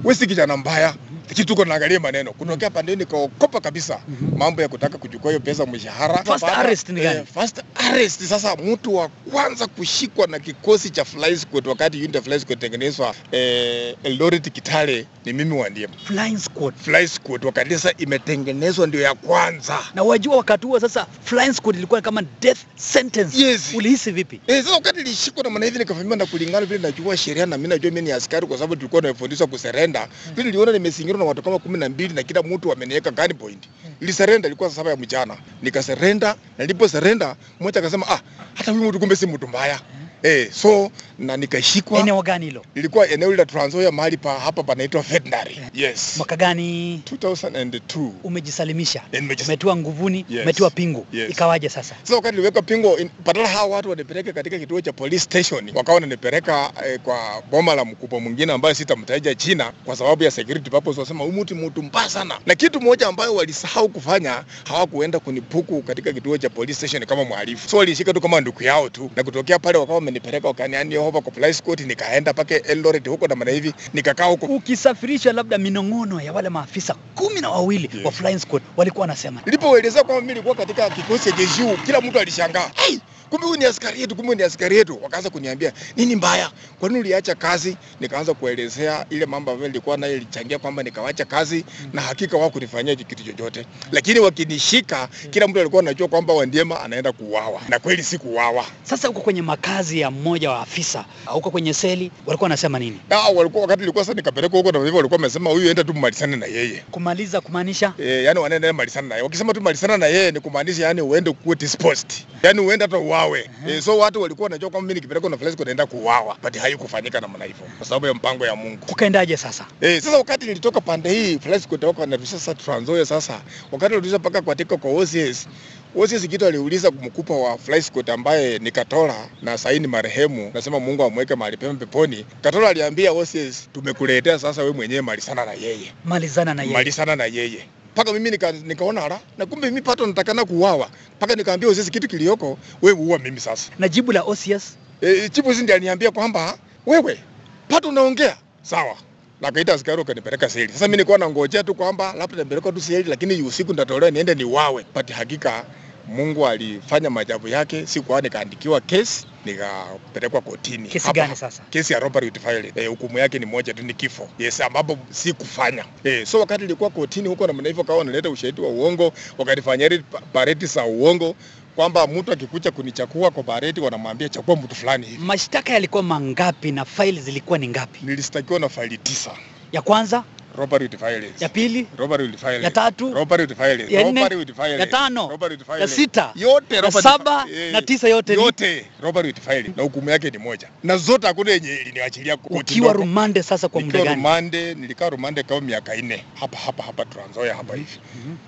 wewe 0.04 0.16
si 0.16 0.28
kijana 0.28 0.58
mbaya 0.58 0.94
lakini 1.32 1.46
tuko 1.46 1.64
tunaangalia 1.64 2.00
maneno 2.00 2.34
kunokea 2.34 2.70
pande 2.70 2.96
nikaokopa 2.96 3.62
kabisa 3.62 4.00
mambo 4.38 4.62
ya 4.62 4.68
kutaka 4.68 4.98
kuchukua 4.98 5.32
hiyo 5.32 5.40
pesa 5.40 5.66
mshahara. 5.66 6.14
First 6.24 6.42
Baada- 6.42 6.58
arrest 6.58 6.90
ni 6.90 7.02
gani? 7.02 7.20
Eh, 7.20 7.26
first 7.34 7.62
arrest. 7.76 8.22
Sasa 8.24 8.56
mtu 8.56 8.96
wa 8.96 9.08
kwanza 9.10 9.68
kushikwa 9.68 10.28
na 10.28 10.40
kikosi 10.40 10.90
cha 10.90 11.06
Fly 11.06 11.38
Squad 11.38 11.68
wakati 11.68 11.98
unit 11.98 12.16
ya 12.16 12.22
Fly 12.22 12.40
Squad 12.40 12.60
tengenezwa 12.60 13.16
eh, 13.32 13.96
Eldoret 14.04 14.52
Kitale 14.52 15.06
ni 15.26 15.34
mimi 15.34 15.54
wa 15.60 15.70
ndiye 15.70 15.88
Flying 16.06 16.38
squad. 16.38 16.74
Fly 16.84 17.08
Squad 17.08 17.46
wakati 17.46 17.70
sasa 17.74 17.94
imetengenezwa 17.98 18.88
ndio 18.88 19.02
ya 19.02 19.14
kwanza. 19.16 19.80
Na 19.96 20.04
wajua 20.04 20.36
wakati 20.38 20.68
huo 20.68 20.80
sasa 20.80 21.08
Fly 21.24 21.54
squad 21.54 21.76
ilikuwa 21.78 22.02
kama 22.02 22.22
death 22.42 22.60
sentence. 22.76 23.42
Yes. 23.44 23.62
Ulihisi 23.74 24.12
vipi? 24.12 24.40
Eh, 24.48 24.64
sasa 24.64 24.76
wakati 24.76 24.98
nilishikwa 25.04 25.44
na 25.44 25.50
maana 25.50 25.66
hivi 25.66 25.80
nikafahamiwa 25.80 26.18
na 26.18 26.26
kulingana 26.26 26.66
vile 26.66 26.80
najua 26.80 27.18
sheria 27.18 27.46
na 27.46 27.58
mimi 27.58 27.70
najua 27.70 27.92
mimi 27.92 28.08
ni 28.08 28.12
askari 28.12 28.48
kwa 28.48 28.58
sababu 28.58 28.76
tulikuwa 28.76 29.02
tunafundishwa 29.02 29.48
kuserenda. 29.48 30.08
Vile 30.36 30.46
niliona 30.48 30.72
nimezingirwa 30.72 31.21
na 31.22 31.28
watu 31.28 31.42
kama 31.42 31.60
kumi 31.60 31.78
na 31.80 31.90
mbili 31.90 32.14
na 32.14 32.24
kila 32.24 32.44
mtu 32.44 32.72
ameniweka 32.72 33.12
gun 33.12 33.34
point. 33.34 33.64
Iliserenda 34.02 34.48
ilikuwa 34.48 34.70
saa 34.70 34.76
saba 34.76 34.90
ya 34.90 34.98
mchana. 34.98 35.38
Nikaserenda 35.62 36.28
na 36.58 36.64
nilipo 36.66 36.88
serenda 36.88 37.36
mmoja 37.60 37.80
akasema 37.80 38.06
ah 38.10 38.20
hata 38.54 38.72
huyu 38.72 38.90
mtu 38.90 39.00
kumbe 39.00 39.16
si 39.16 39.28
mtu 39.28 39.48
mbaya. 39.48 39.80
Eh, 40.24 40.52
so 40.52 40.92
na 41.20 41.38
nikashikwa. 41.38 42.00
Eneo 42.00 42.22
gani 42.22 42.46
hilo? 42.46 42.66
Ilikuwa 42.76 43.08
eneo 43.10 43.36
la 43.36 43.46
Trans 43.46 43.68
Nzoia 43.68 43.92
mahali 43.92 44.18
pa 44.18 44.40
hapa 44.40 44.64
panaitwa 44.64 45.02
Veterinary. 45.02 45.60
Yes. 45.74 46.14
Mwaka 46.18 46.36
gani 46.36 46.98
2002. 47.06 48.12
umejisalimisha? 48.24 49.02
Eh, 49.12 49.22
nimejis- 49.22 49.46
Umetiwa 49.46 49.76
nguvuni, 49.76 50.26
Yes. 50.30 50.44
umetiwa 50.44 50.70
pingu. 50.70 51.06
Yes. 51.14 51.32
Ikawaje 51.32 51.70
sasa? 51.70 51.96
Sasa 52.02 52.16
wakati 52.16 52.32
niliweka 52.36 52.62
pingu 52.62 52.98
badala 53.26 53.48
hawa 53.48 53.76
watu 53.76 53.90
wanipeleke 53.90 54.34
katika 54.34 54.60
kituo 54.60 54.82
cha 54.82 54.94
police 54.94 55.20
station, 55.24 55.72
wakawa 55.76 55.96
wananipeleka 55.96 56.72
eh, 56.86 57.00
kwa 57.00 57.44
boma 57.52 57.76
la 57.76 57.86
mkubwa 57.86 58.20
mwingine 58.20 58.54
ambaye 58.54 58.76
sitamtaja 58.76 59.34
jina 59.34 59.72
kwa 59.86 59.96
sababu 59.96 60.24
ya 60.24 60.32
security 60.32 60.70
purpose. 60.70 61.00
Wasema 61.00 61.24
huyu 61.24 61.42
mtu 61.42 61.56
mtu 61.56 61.84
mbaya 61.84 62.10
sana, 62.10 62.40
na 62.46 62.56
kitu 62.56 62.82
moja 62.82 63.08
ambayo 63.08 63.36
walisahau 63.36 63.90
kufanya, 63.90 64.44
hawakuenda 64.64 65.20
kunipuku 65.20 65.82
katika 65.82 66.14
kituo 66.14 66.38
cha 66.38 66.50
police 66.50 66.74
station 66.78 67.06
kama 67.06 67.26
mhalifu, 67.26 67.70
so 67.70 67.78
walishika 67.78 68.14
tu 68.14 68.22
kama 68.22 68.42
ndugu 68.42 68.64
yao 68.64 68.90
tu, 68.90 69.12
na 69.16 69.24
kutokea 69.24 69.60
pale 69.60 69.78
wakawa 69.78 69.96
wamenipeleka 70.12 70.48
wakaniani 70.48 70.94
Yehova 70.94 71.22
kwa 71.22 71.32
police 71.32 71.64
court, 71.64 71.80
nikaenda 71.80 72.34
pake 72.34 72.56
Eldoret 72.56 73.08
huko 73.08 73.28
na 73.28 73.36
maana 73.36 73.52
hivi, 73.52 73.74
nikakaa 73.94 74.26
huko 74.26 74.46
Ukisafirisha 74.46 75.34
labda 75.34 75.58
minong'ono 75.58 76.22
ya 76.22 76.34
wale 76.34 76.50
maafisa 76.50 76.96
kumi 77.16 77.42
na 77.42 77.50
wawili 77.50 77.90
Yes. 77.94 78.06
wa 78.06 78.12
flying 78.12 78.40
squad 78.40 78.64
walikuwa 78.78 79.02
wanasema 79.02 79.42
Nilipoelezea 79.46 80.04
kwamba 80.04 80.22
mimi 80.22 80.34
nilikuwa 80.34 80.56
katika 80.56 80.90
kikosi 80.90 81.32
cha 81.32 81.38
jeshi 81.38 81.62
kila 81.86 82.02
mtu 82.02 82.20
alishangaa. 82.20 82.70
Hey, 82.76 82.98
kumbe 83.32 83.48
huyu 83.48 83.60
ni 83.60 83.66
askari 83.66 84.02
yetu, 84.02 84.16
kumbe 84.16 84.36
ni 84.36 84.44
askari 84.44 84.78
yetu. 84.78 85.00
Wakaanza 85.04 85.30
kuniambia 85.30 85.74
nini 85.96 86.16
mbaya, 86.16 86.52
kwa 86.80 86.90
nini 86.90 87.00
uliacha 87.02 87.36
kazi? 87.36 87.78
Nikaanza 88.00 88.34
kuelezea 88.34 89.06
ile 89.10 89.26
mambo 89.26 89.52
ambayo 89.52 89.68
nilikuwa 89.68 89.98
nayo 89.98 90.16
ilichangia 90.16 90.60
kwamba 90.60 90.84
nikawacha 90.84 91.26
kazi, 91.26 91.66
na 91.94 92.02
hakika 92.02 92.38
wao 92.38 92.50
kunifanyia 92.50 92.96
kitu 92.96 93.24
chochote, 93.24 93.66
lakini 93.92 94.20
wakinishika, 94.20 95.08
kila 95.30 95.48
mtu 95.48 95.60
alikuwa 95.60 95.82
anajua 95.82 96.08
kwamba 96.08 96.34
Wandiema 96.34 96.82
anaenda 96.82 97.12
kuuawa, 97.12 97.62
na 97.70 97.80
kweli 97.80 98.04
sikuuawa. 98.04 98.66
Sasa 98.84 99.10
uko 99.10 99.22
kwenye 99.22 99.42
makazi 99.42 100.00
ya 100.00 100.12
mmoja 100.12 100.52
wa 100.52 100.60
afisa, 100.62 101.06
uko 101.36 101.52
kwenye 101.52 101.74
seli, 101.74 102.12
walikuwa 102.26 102.46
wanasema 102.46 102.80
nini? 102.80 103.00
Ah, 103.10 103.30
walikuwa 103.30 103.62
wakati 103.62 103.80
nilikuwa 103.80 104.04
sasa 104.06 104.14
nikapelekwa 104.16 104.58
huko, 104.60 104.72
na 104.72 104.80
hivyo 104.80 104.96
walikuwa 104.96 105.18
wamesema 105.18 105.50
huyu 105.50 105.70
enda 105.70 105.84
tu 105.84 105.94
mmalizane 105.94 106.36
na 106.36 106.46
yeye. 106.46 106.84
Kumaliza 106.92 107.42
kumaanisha 107.42 107.94
eh, 108.00 108.24
yani 108.24 108.40
wanaenda 108.40 108.74
malizana 108.74 109.08
na 109.08 109.16
yeye. 109.16 109.24
Wakisema 109.24 109.54
tu 109.54 109.62
malizana 109.62 109.98
na 109.98 110.06
yeye 110.08 110.32
ni 110.32 110.40
kumaanisha 110.40 110.84
yani 110.88 111.02
uende 111.02 111.32
kuwe 111.32 111.56
disposed. 111.56 112.12
Yani 112.44 112.60
uende 112.60 112.86
hata 112.86 112.98
uwawe. 113.26 113.50
E, 113.68 113.82
so 113.82 113.98
watu 113.98 114.22
walikuwa 114.22 114.46
wanajua 114.46 114.70
kwamba 114.70 114.88
mimi 114.88 114.94
nikipelekwa 114.94 115.30
na 115.30 115.38
Flasco 115.38 115.64
naenda 115.66 115.86
kuuawa. 115.86 116.38
But 116.44 116.58
haikufanyika 116.58 117.22
namna 117.22 117.46
hivyo 117.46 117.68
kwa 117.78 117.88
sababu 117.88 118.06
ya 118.06 118.14
mpango 118.14 118.46
ya 118.46 118.56
Mungu. 118.56 118.80
Ukaendaje 118.90 119.38
sasa? 119.38 119.66
E, 119.82 120.02
sasa 120.02 120.18
wakati 120.18 120.46
nilitoka 120.46 120.82
pande 120.82 121.10
hii 121.10 121.40
Flasco 121.40 121.70
kutoka 121.70 122.06
na 122.06 122.26
sasa 122.26 122.56
Trans 122.56 122.84
Nzoia 122.84 123.06
sasa. 123.06 123.34
Wakati 123.72 123.90
nilirudisha 123.90 124.20
paka 124.20 124.42
katika 124.42 124.78
kwa 124.78 124.92
OCS 124.92 125.48
OCS 125.96 126.28
kitu 126.28 126.46
aliuliza 126.46 126.92
mkupa 126.92 127.34
wa 127.34 127.58
Flyscott 127.58 128.10
ambaye 128.10 128.60
ni 128.60 128.72
Katola 128.72 129.28
na 129.42 129.58
saini 129.58 129.88
marehemu, 129.88 130.52
nasema 130.54 130.80
Mungu 130.80 131.04
amweke 131.04 131.36
mahali 131.36 131.58
pema 131.58 131.74
peponi. 131.74 132.26
Katola 132.42 132.70
aliambia 132.70 133.12
OCS, 133.12 133.70
tumekuletea 133.74 134.40
sasa, 134.40 134.64
we 134.64 134.72
mwenyewe 134.72 135.02
malizana 135.02 135.46
na 135.46 135.54
yeye 135.54 135.94
Malizana 136.06 136.54
na 136.54 136.62
yeye. 136.64 136.74
malizana 136.74 137.16
na 137.16 137.26
yeye 137.26 137.68
mpaka 137.94 138.14
mimi 138.14 138.32
nika, 138.32 138.52
nikaona 138.52 139.04
ala 139.04 139.20
na 139.38 139.46
kumbe 139.46 139.68
mimi 139.70 139.82
pato 139.82 140.06
natakana 140.06 140.46
kuuawa. 140.46 140.90
Mpaka 141.18 141.36
nikaambia 141.36 141.70
usisi 141.70 141.92
kitu 141.92 142.08
kilioko 142.08 142.58
wewe 142.82 142.98
uua 143.00 143.20
mimi 143.20 143.40
sasa. 143.40 143.72
Na 143.80 143.88
jibu 143.90 144.12
la 144.12 144.24
Osias? 144.24 144.78
E, 145.02 145.30
jibu 145.30 145.54
zindi 145.54 145.74
aliniambia 145.74 146.12
kwamba 146.12 146.58
wewe 146.86 147.20
pato 147.68 147.90
unaongea. 147.90 148.38
Sawa. 148.62 148.96
Na 149.42 149.52
kaita 149.52 149.74
askari 149.74 150.02
ukanipeleka 150.02 150.50
seli. 150.50 150.74
Sasa 150.74 150.86
mimi 150.88 150.98
nilikuwa 150.98 151.18
nangojea 151.18 151.64
tu 151.64 151.76
kwamba 151.76 152.14
labda 152.14 152.38
nipelekwa 152.44 152.72
tu 152.72 152.82
seli 152.82 153.10
lakini 153.10 153.42
usiku 153.42 153.72
nitatolewa 153.72 154.12
niende 154.12 154.36
niwawe 154.36 154.86
but 154.96 155.12
hakika 155.12 155.66
Mungu 156.08 156.48
alifanya 156.48 157.10
maajabu 157.10 157.48
yake, 157.48 157.88
sikuwa 157.88 158.22
nikaandikiwa 158.22 158.82
kesi 158.82 159.26
nikapelekwa 159.46 160.42
kotini. 160.42 160.90
Kesi 160.90 161.08
Hapa- 161.08 161.22
gani 161.22 161.36
sasa? 161.36 161.64
Kesi 161.70 161.94
ya 161.94 162.00
robbery 162.00 162.26
with 162.26 162.40
violence. 162.40 162.82
Eh, 162.82 162.90
hukumu 162.90 163.18
yake 163.20 163.40
ni 163.40 163.46
moja 163.46 163.74
tu, 163.74 163.84
ni 163.84 163.94
kifo. 163.94 164.30
Yes, 164.40 164.62
ambapo 164.62 164.98
sikufanya. 165.10 165.86
Eh, 166.04 166.26
so 166.28 166.40
wakati 166.40 166.62
nilikuwa 166.62 166.90
kotini 166.90 167.28
huko 167.30 167.48
na 167.48 167.68
hivyo 167.68 167.84
kawa 167.84 168.00
wanaleta 168.00 168.30
ushahidi 168.30 168.62
wa 168.62 168.68
uongo, 168.70 169.14
wakanifanyia 169.38 170.04
pareti 170.34 170.66
za 170.66 170.86
uongo 170.86 171.36
kwamba 171.76 172.08
mtu 172.08 172.32
akikuja 172.32 172.72
kunichakua 172.72 173.32
kwa 173.32 173.44
bareti 173.44 173.82
wanamwambia 173.82 174.30
chakua 174.30 174.56
mtu 174.56 174.76
fulani 174.76 175.06
hivi. 175.08 175.24
mashtaka 175.24 175.74
yalikuwa 175.74 176.04
mangapi 176.04 176.72
na 176.72 176.86
faili 176.86 177.22
zilikuwa 177.22 177.60
ni 177.60 177.68
ngapi? 177.68 178.00
Nilistakiwa 178.04 178.60
na 178.60 178.70
faili 178.70 178.98
tisa. 178.98 179.32
Ya 179.72 179.82
kwanza, 179.82 180.24
Robbery 180.56 180.84
with 180.88 181.00
violence. 181.00 181.44
ya 181.44 181.50
pili, 181.50 181.88
Robbery 181.98 182.24
with 182.28 182.40
violence. 182.40 182.64
ya 182.64 182.72
tatu, 182.72 183.14
Robbery 183.14 183.44
with 183.46 183.58
violence. 183.58 183.94
ya 183.94 184.04
nne, 184.04 184.22
Robbery 184.22 184.36
with 184.40 184.52
violence. 184.56 184.80
ya 184.80 184.88
tano, 184.88 185.28
Robbery 185.30 185.56
with 185.58 185.80
ya 185.80 185.88
sita, 185.88 186.32
yote 186.36 186.76
ya 186.76 186.92
saba 186.92 187.46
eh, 187.54 187.72
na 187.74 187.82
tisa 187.82 188.10
yote 188.10 188.36
ni 188.36 188.44
yote 188.44 188.86
robbery 189.02 189.28
with 189.28 189.42
violence 189.42 189.72
na 189.78 189.84
hukumu 189.84 190.10
yake 190.10 190.30
ni 190.30 190.38
moja, 190.38 190.68
na 190.84 190.98
zote 190.98 191.28
hakuna 191.28 191.52
yenye 191.52 191.76
iliniachilia 191.76 192.38
koti 192.38 192.56
ukiwa 192.60 192.94
rumande 192.94 193.44
sasa 193.44 193.68
kwa 193.68 193.82
muda 193.82 194.00
gani? 194.04 194.16
rumande, 194.16 194.74
nilikaa 194.74 195.10
rumande 195.10 195.44
kama 195.44 195.62
miaka 195.62 195.96
nne 195.96 196.26
hapa 196.40 196.58
hapa 196.58 196.84
hapa 196.84 197.06
Trans 197.06 197.30
Nzoia 197.32 197.56
hapa 197.56 197.76
hivi, 197.76 198.00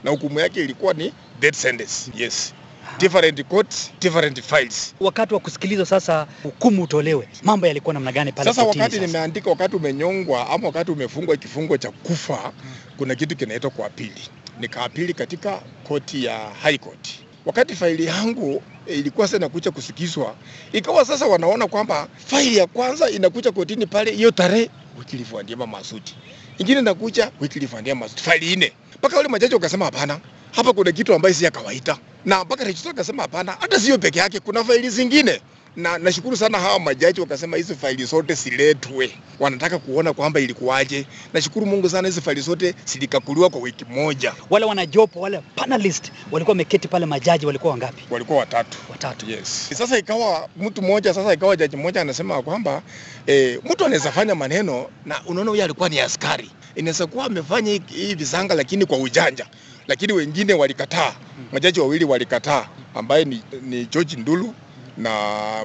na 0.03 0.11
hukumu 0.11 0.39
yake 0.39 0.63
ilikuwa 0.63 0.93
ni 0.93 1.13
death 1.39 1.55
sentence. 1.55 2.11
Yes, 2.17 2.53
different 2.99 3.43
courts, 3.49 3.91
different 4.01 4.41
files. 4.41 4.95
Wakati 4.99 5.33
wa 5.33 5.39
kusikilizwa 5.39 5.85
sasa 5.85 6.27
hukumu 6.43 6.83
utolewe, 6.83 7.27
mambo 7.43 7.67
yalikuwa 7.67 7.93
namna 7.93 8.11
gani 8.11 8.31
pale 8.31 8.49
Sasa 8.49 8.63
wakati 8.63 8.99
nimeandika, 8.99 9.49
wakati 9.49 9.75
umenyongwa 9.75 10.49
ama 10.49 10.67
wakati 10.67 10.91
umefungwa 10.91 11.37
kifungo 11.37 11.77
cha 11.77 11.91
kufa, 11.91 12.53
kuna 12.97 13.15
kitu 13.15 13.35
kinaitwa 13.35 13.69
kuapili. 13.69 14.21
Nikaapili 14.59 15.13
katika 15.13 15.61
koti 15.87 16.25
ya 16.25 16.37
High 16.63 16.77
Court. 16.77 17.09
Wakati 17.45 17.75
faili 17.75 18.05
yangu 18.05 18.61
eh, 18.87 18.97
ilikuwa 18.99 19.27
sasa 19.27 19.37
inakuja 19.37 19.71
kusikizwa, 19.71 20.35
ikawa 20.73 21.05
sasa 21.05 21.25
wanaona 21.25 21.67
kwamba 21.67 22.07
faili 22.25 22.57
ya 22.57 22.67
kwanza 22.67 23.09
inakuja 23.09 23.51
kotini 23.51 23.85
pale 23.85 24.11
hiyo 24.11 24.31
tarehe 24.31 24.69
Wycliffe 24.99 25.35
Wandiema 25.35 25.67
Masuti, 25.67 26.15
ingine 26.57 26.79
inakuja 26.79 27.31
Wycliffe 27.41 27.75
Wandiema 27.75 27.99
Masuti, 27.99 28.23
faili 28.23 28.55
nne. 28.55 28.71
Mpaka 28.95 29.17
wale 29.17 29.29
majaji 29.29 29.53
wakasema 29.53 29.85
hapana, 29.85 30.19
hapa 30.55 30.73
kuna 30.73 30.91
kitu 30.91 31.13
ambayo 31.13 31.33
si 31.35 31.43
ya 31.45 31.51
kawaida, 31.51 31.97
na 32.25 32.43
mpaka 32.43 32.63
registrar 32.63 32.91
akasema 32.93 33.21
hapana, 33.21 33.57
hata 33.59 33.79
sio 33.79 33.97
peke 33.97 34.19
yake, 34.19 34.39
kuna 34.39 34.63
faili 34.63 34.89
zingine 34.89 35.41
na 35.75 35.97
nashukuru 35.97 36.37
sana 36.37 36.59
hawa 36.59 36.79
majaji 36.79 37.21
wakasema 37.21 37.57
hizi 37.57 37.75
faili 37.75 38.05
zote 38.05 38.35
siletwe, 38.35 39.11
wanataka 39.39 39.79
kuona 39.79 40.13
kwamba 40.13 40.39
ilikuwaje. 40.39 41.05
Nashukuru 41.33 41.65
Mungu 41.65 41.89
sana, 41.89 42.07
hizi 42.07 42.21
faili 42.21 42.41
zote 42.41 42.75
zilikaguliwa 42.85 43.49
kwa 43.49 43.61
wiki 43.61 43.85
moja, 43.85 44.33
Wale 44.49 44.65
wanajopo 44.65 45.19
wale 45.19 45.39
panelist 45.55 46.11
walikuwa 46.31 46.51
wameketi 46.53 46.87
pale, 46.87 47.05
majaji 47.05 47.45
walikuwa 47.45 47.71
wangapi? 47.71 48.03
walikuwa 48.09 48.39
watatu. 48.39 48.77
Watatu. 48.89 49.29
Yes. 49.29 49.69
Sasa 49.73 49.97
ikawa 49.97 50.49
mtu 50.57 50.81
mmoja, 50.81 51.13
sasa 51.13 51.33
ikawa 51.33 51.55
jaji 51.55 51.77
mmoja 51.77 52.01
anasema 52.01 52.41
kwamba 52.41 52.81
e, 53.27 53.59
mtu 53.71 53.85
anaweza 53.85 54.11
fanya 54.11 54.35
maneno 54.35 54.85
na 55.05 55.21
unaona 55.25 55.49
huyo 55.51 55.63
alikuwa 55.63 55.89
ni 55.89 55.99
askari, 55.99 56.49
inaweza 56.75 57.07
kuwa 57.07 57.25
amefanya 57.25 57.79
hii 57.87 58.15
visanga 58.15 58.55
lakini 58.55 58.85
kwa 58.85 58.97
ujanja, 58.97 59.45
lakini 59.87 60.13
wengine 60.13 60.53
walikataa. 60.53 61.13
Majaji 61.51 61.79
wawili 61.79 62.05
walikataa, 62.05 62.67
ambaye 62.95 63.25
ni, 63.25 63.43
ni 63.61 63.85
George 63.85 64.15
Ndulu 64.15 64.53
na 64.97 65.11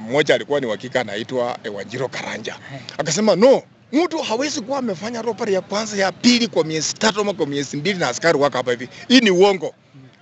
mmoja 0.01 0.35
alikuwa 0.35 0.59
ni 0.59 0.65
wakika 0.65 1.01
anaitwa 1.01 1.57
e, 1.63 1.69
Wanjiro 1.69 2.07
Karanja. 2.07 2.55
Akasema 2.97 3.35
no, 3.35 3.63
mtu 3.91 4.17
hawezi 4.17 4.61
kuwa 4.61 4.79
amefanya 4.79 5.21
robbery 5.21 5.53
ya 5.53 5.61
kwanza 5.61 5.97
ya 5.97 6.11
pili 6.11 6.47
kwa 6.47 6.63
miezi 6.63 6.93
tatu 6.93 7.21
ama 7.21 7.33
kwa 7.33 7.45
miezi 7.47 7.77
mbili 7.77 7.99
na 7.99 8.07
askari 8.09 8.37
wako 8.37 8.57
hapa 8.57 8.71
hivi. 8.71 8.89
Hii 9.07 9.19
ni 9.19 9.31
uongo. 9.31 9.73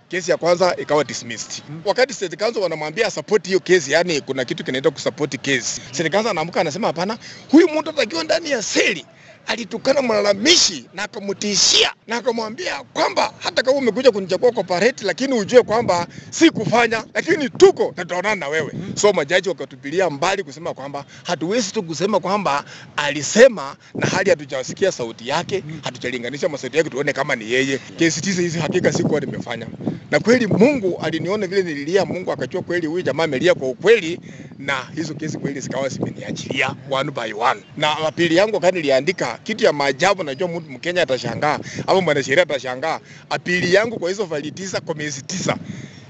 Kesi 0.10 0.32
ya 0.32 0.38
kwanza 0.38 0.76
ikawa 0.78 1.04
dismissed. 1.04 1.64
Wakati 1.86 2.14
State 2.14 2.38
Council 2.40 2.62
wanamwambia 2.64 3.12
support 3.12 3.48
hiyo 3.48 3.60
kesi, 3.60 3.92
yani 3.92 4.22
kuna 4.22 4.46
kitu 4.46 4.64
kinaitwa 4.64 4.92
kusupport 4.92 5.42
kesi. 5.42 5.82
State 5.92 6.12
Council 6.12 6.30
anaamka 6.32 6.62
anasema 6.62 6.88
hapana, 6.88 7.18
huyu 7.52 7.68
mtu 7.70 7.90
atakiwa 7.90 8.24
ndani 8.24 8.52
ya 8.52 8.64
seli 8.64 9.06
alitukana 9.48 10.02
mlalamishi 10.02 10.86
na 10.94 11.04
akamtishia 11.04 11.94
na 12.08 12.16
akamwambia 12.18 12.84
kwamba 12.94 13.34
hata 13.40 13.64
kama 13.64 13.78
umekuja 13.78 14.12
kunichagua 14.12 14.52
pareti, 14.52 15.06
lakini 15.06 15.34
ujue 15.34 15.64
kwamba 15.64 16.08
si 16.30 16.50
kufanya, 16.50 17.04
lakini 17.14 17.50
tuko 17.50 17.94
na 17.98 18.04
tutaonana 18.06 18.36
na 18.36 18.48
wewe. 18.48 18.72
So 18.96 19.14
majaji 19.14 19.50
wakatupilia 19.50 20.10
mbali 20.10 20.44
kusema 20.44 20.74
kwamba 20.74 21.06
hatuwezi 21.24 21.72
tu 21.72 21.84
kusema 21.84 22.20
kwamba 22.20 22.64
alisema 22.96 23.76
na 23.96 24.08
hali 24.08 24.30
hatujasikia 24.30 24.92
sauti 24.92 25.28
yake, 25.28 25.64
hatujalinganisha 25.84 26.50
masauti 26.50 26.78
yake 26.78 26.90
tuone 26.90 27.14
kama 27.14 27.36
ni 27.36 27.52
yeye. 27.52 27.78
Kesi 27.78 28.22
tisa 28.22 28.42
hizi 28.42 28.60
hakika 28.60 28.94
sikuwa 28.94 29.20
nimefanya, 29.20 29.68
na 30.12 30.20
kweli 30.20 30.48
Mungu 30.48 31.00
aliniona 31.04 31.48
vile 31.48 31.64
nililia, 31.64 32.06
Mungu 32.06 32.32
akachua 32.32 32.62
kweli 32.62 32.88
huyu 32.88 33.02
jamaa 33.02 33.24
amelia 33.24 33.54
kwa 33.56 33.70
ukweli, 33.70 34.20
na 34.58 34.88
hizo 34.96 35.14
kesi 35.14 35.38
kweli 35.38 35.60
zikawa 35.60 35.90
zimeniachilia 35.90 36.76
one 36.92 37.12
by 37.12 37.34
one. 37.34 37.62
Na 37.78 37.96
mapili 38.00 38.36
yangu 38.36 38.56
wakati 38.56 38.76
niliandika 38.78 39.37
kitu 39.44 39.66
ya 39.66 39.74
maajabu, 39.74 40.24
najua 40.24 40.48
mtu 40.48 40.72
Mkenya 40.72 41.02
atashangaa 41.02 41.60
ama 41.88 42.02
mwanasheria 42.02 42.44
atashangaa, 42.44 43.00
apili 43.30 43.74
yangu 43.74 44.00
kwa 44.00 44.10
hizo 44.10 44.28
faili 44.28 44.52
tisa 44.52 44.82
kwa 44.82 44.96
miezi 44.96 45.22
tisa 45.22 45.58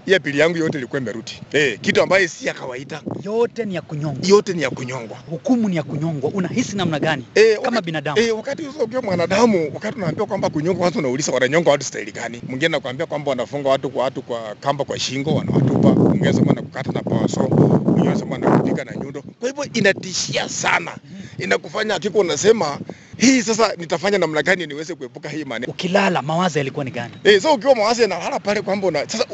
hii 0.06 0.14
apili 0.16 0.40
yangu 0.40 0.58
yote 0.58 0.78
ilikuwa 0.78 1.02
imerudi 1.02 1.42
eh, 1.54 1.80
kitu 1.82 2.02
ambayo 2.02 2.28
si 2.28 2.48
ya 2.48 2.54
kawaida, 2.54 3.02
Yote 3.24 3.66
ni 3.66 3.76
ya 3.76 3.82
kunyongwa, 3.82 4.28
yote 4.28 4.54
ni 4.54 4.62
ya 4.62 4.70
kunyongwa. 4.70 5.18
hukumu 5.30 5.70
ni 5.70 5.76
ya 5.76 5.84
kunyongwa. 5.84 6.30
Unahisi 6.34 6.76
namna 6.76 7.00
gani 7.00 7.26
Eh, 7.36 7.56
kama 7.56 7.68
wakati- 7.68 7.86
binadamu? 7.86 8.20
Eh, 8.22 8.36
wakati 8.38 8.64
sasa 8.64 8.84
ukiwa 8.84 9.02
mwanadamu, 9.02 9.72
wakati 9.74 9.98
unaambiwa 9.98 10.28
kwamba 10.28 10.50
kunyongwa 10.50 10.86
watu, 10.86 11.00
unauliza 11.00 11.32
wananyongwa 11.32 11.72
watu 11.72 11.86
staili 11.86 12.12
gani? 12.12 12.42
Mwingine 12.48 12.66
anakuambia 12.66 13.06
kwamba 13.06 13.30
wanafunga 13.30 13.70
watu 13.70 13.90
kwa 13.90 14.04
watu 14.04 14.22
kwa 14.22 14.56
kamba 14.56 14.84
kwa 14.86 15.00
shingo, 15.00 15.36
wanawatupa. 15.36 15.90
Mwingine 15.90 16.28
anasema 16.30 16.48
wanakukata 16.48 16.92
na 16.92 17.28
so 17.28 17.40
mwingine 17.42 18.10
anasema 18.10 18.36
anakupika 18.36 18.84
na 18.84 18.96
nyundo. 18.96 19.24
Kwa 19.40 19.50
hivyo 19.50 19.66
inatishia 19.74 20.50
sana, 20.50 20.92
inakufanya 21.38 21.94
hakika 21.94 22.20
unasema 22.20 22.80
hii 23.18 23.42
sasa 23.42 23.74
nitafanya 23.78 24.18
namna 24.18 24.44
gani 24.44 24.68
niweze 24.68 24.96
kuepuka 24.96 25.30
hii 25.30 25.44
maneno. 25.46 25.72
Ukilala 25.74 26.22
mawazo 26.22 26.60
yalikuwa 26.60 26.86
ni 26.86 26.92
gani? 26.92 27.14
Eh, 27.24 27.42
so 27.42 27.54
ukiwa 27.54 27.76
mawazo 27.76 28.02
yanalala 28.02 28.40
pale 28.40 28.62
kwamba 28.62 28.88
una 28.88 29.10
sasa 29.10 29.26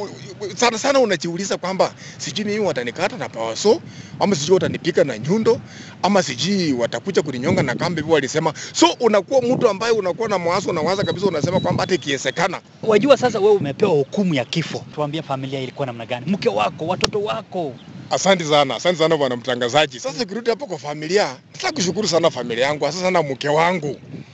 sana 0.55 0.77
sana 0.77 0.99
unajiuliza 0.99 1.57
kwamba 1.57 1.93
sijui 2.17 2.45
mimi 2.45 2.59
watanikata 2.65 3.17
na 3.17 3.29
pawaso 3.29 3.81
ama 4.19 4.35
sijui 4.35 4.53
watanipika 4.53 5.03
na 5.03 5.17
nyundo 5.17 5.61
ama 6.03 6.23
sijui 6.23 6.73
watakuja 6.73 7.21
kuninyonga 7.21 7.63
na 7.63 7.75
kambi 7.75 8.01
hivyo 8.01 8.13
walisema. 8.13 8.53
So 8.73 8.87
unakuwa 8.99 9.41
mtu 9.41 9.69
ambaye 9.69 9.91
unakuwa 9.93 10.29
na 10.29 10.39
mawazo 10.39 10.69
unawaza 10.69 11.03
kabisa 11.03 11.25
unasema 11.27 11.59
kwamba 11.59 11.83
hata 11.83 11.95
ikiwezekana 11.95 12.61
Wajua 12.83 13.17
sasa 13.17 13.39
wewe 13.39 13.51
umepewa 13.55 13.91
hukumu 13.91 14.33
ya 14.33 14.45
kifo. 14.45 14.85
Tuambie 14.95 15.21
familia 15.21 15.59
ilikuwa 15.59 15.85
namna 15.85 16.05
gani? 16.05 16.25
Mke 16.31 16.49
wako, 16.49 16.87
watoto 16.87 17.21
wako. 17.21 17.73
Asante 18.09 18.43
sana, 18.45 18.75
asante 18.75 18.97
sana 18.97 19.17
bwana 19.17 19.35
mtangazaji. 19.35 19.99
Sasa 19.99 20.25
kirudi 20.25 20.49
hapo 20.49 20.65
kwa 20.67 20.77
familia, 20.79 21.35
nataka 21.53 21.73
kushukuru 21.73 22.07
sana 22.07 22.31
familia 22.31 22.65
yangu, 22.65 22.85
hasa 22.85 22.99
sana 22.99 23.23
mke 23.23 23.49
wangu. 23.49 23.72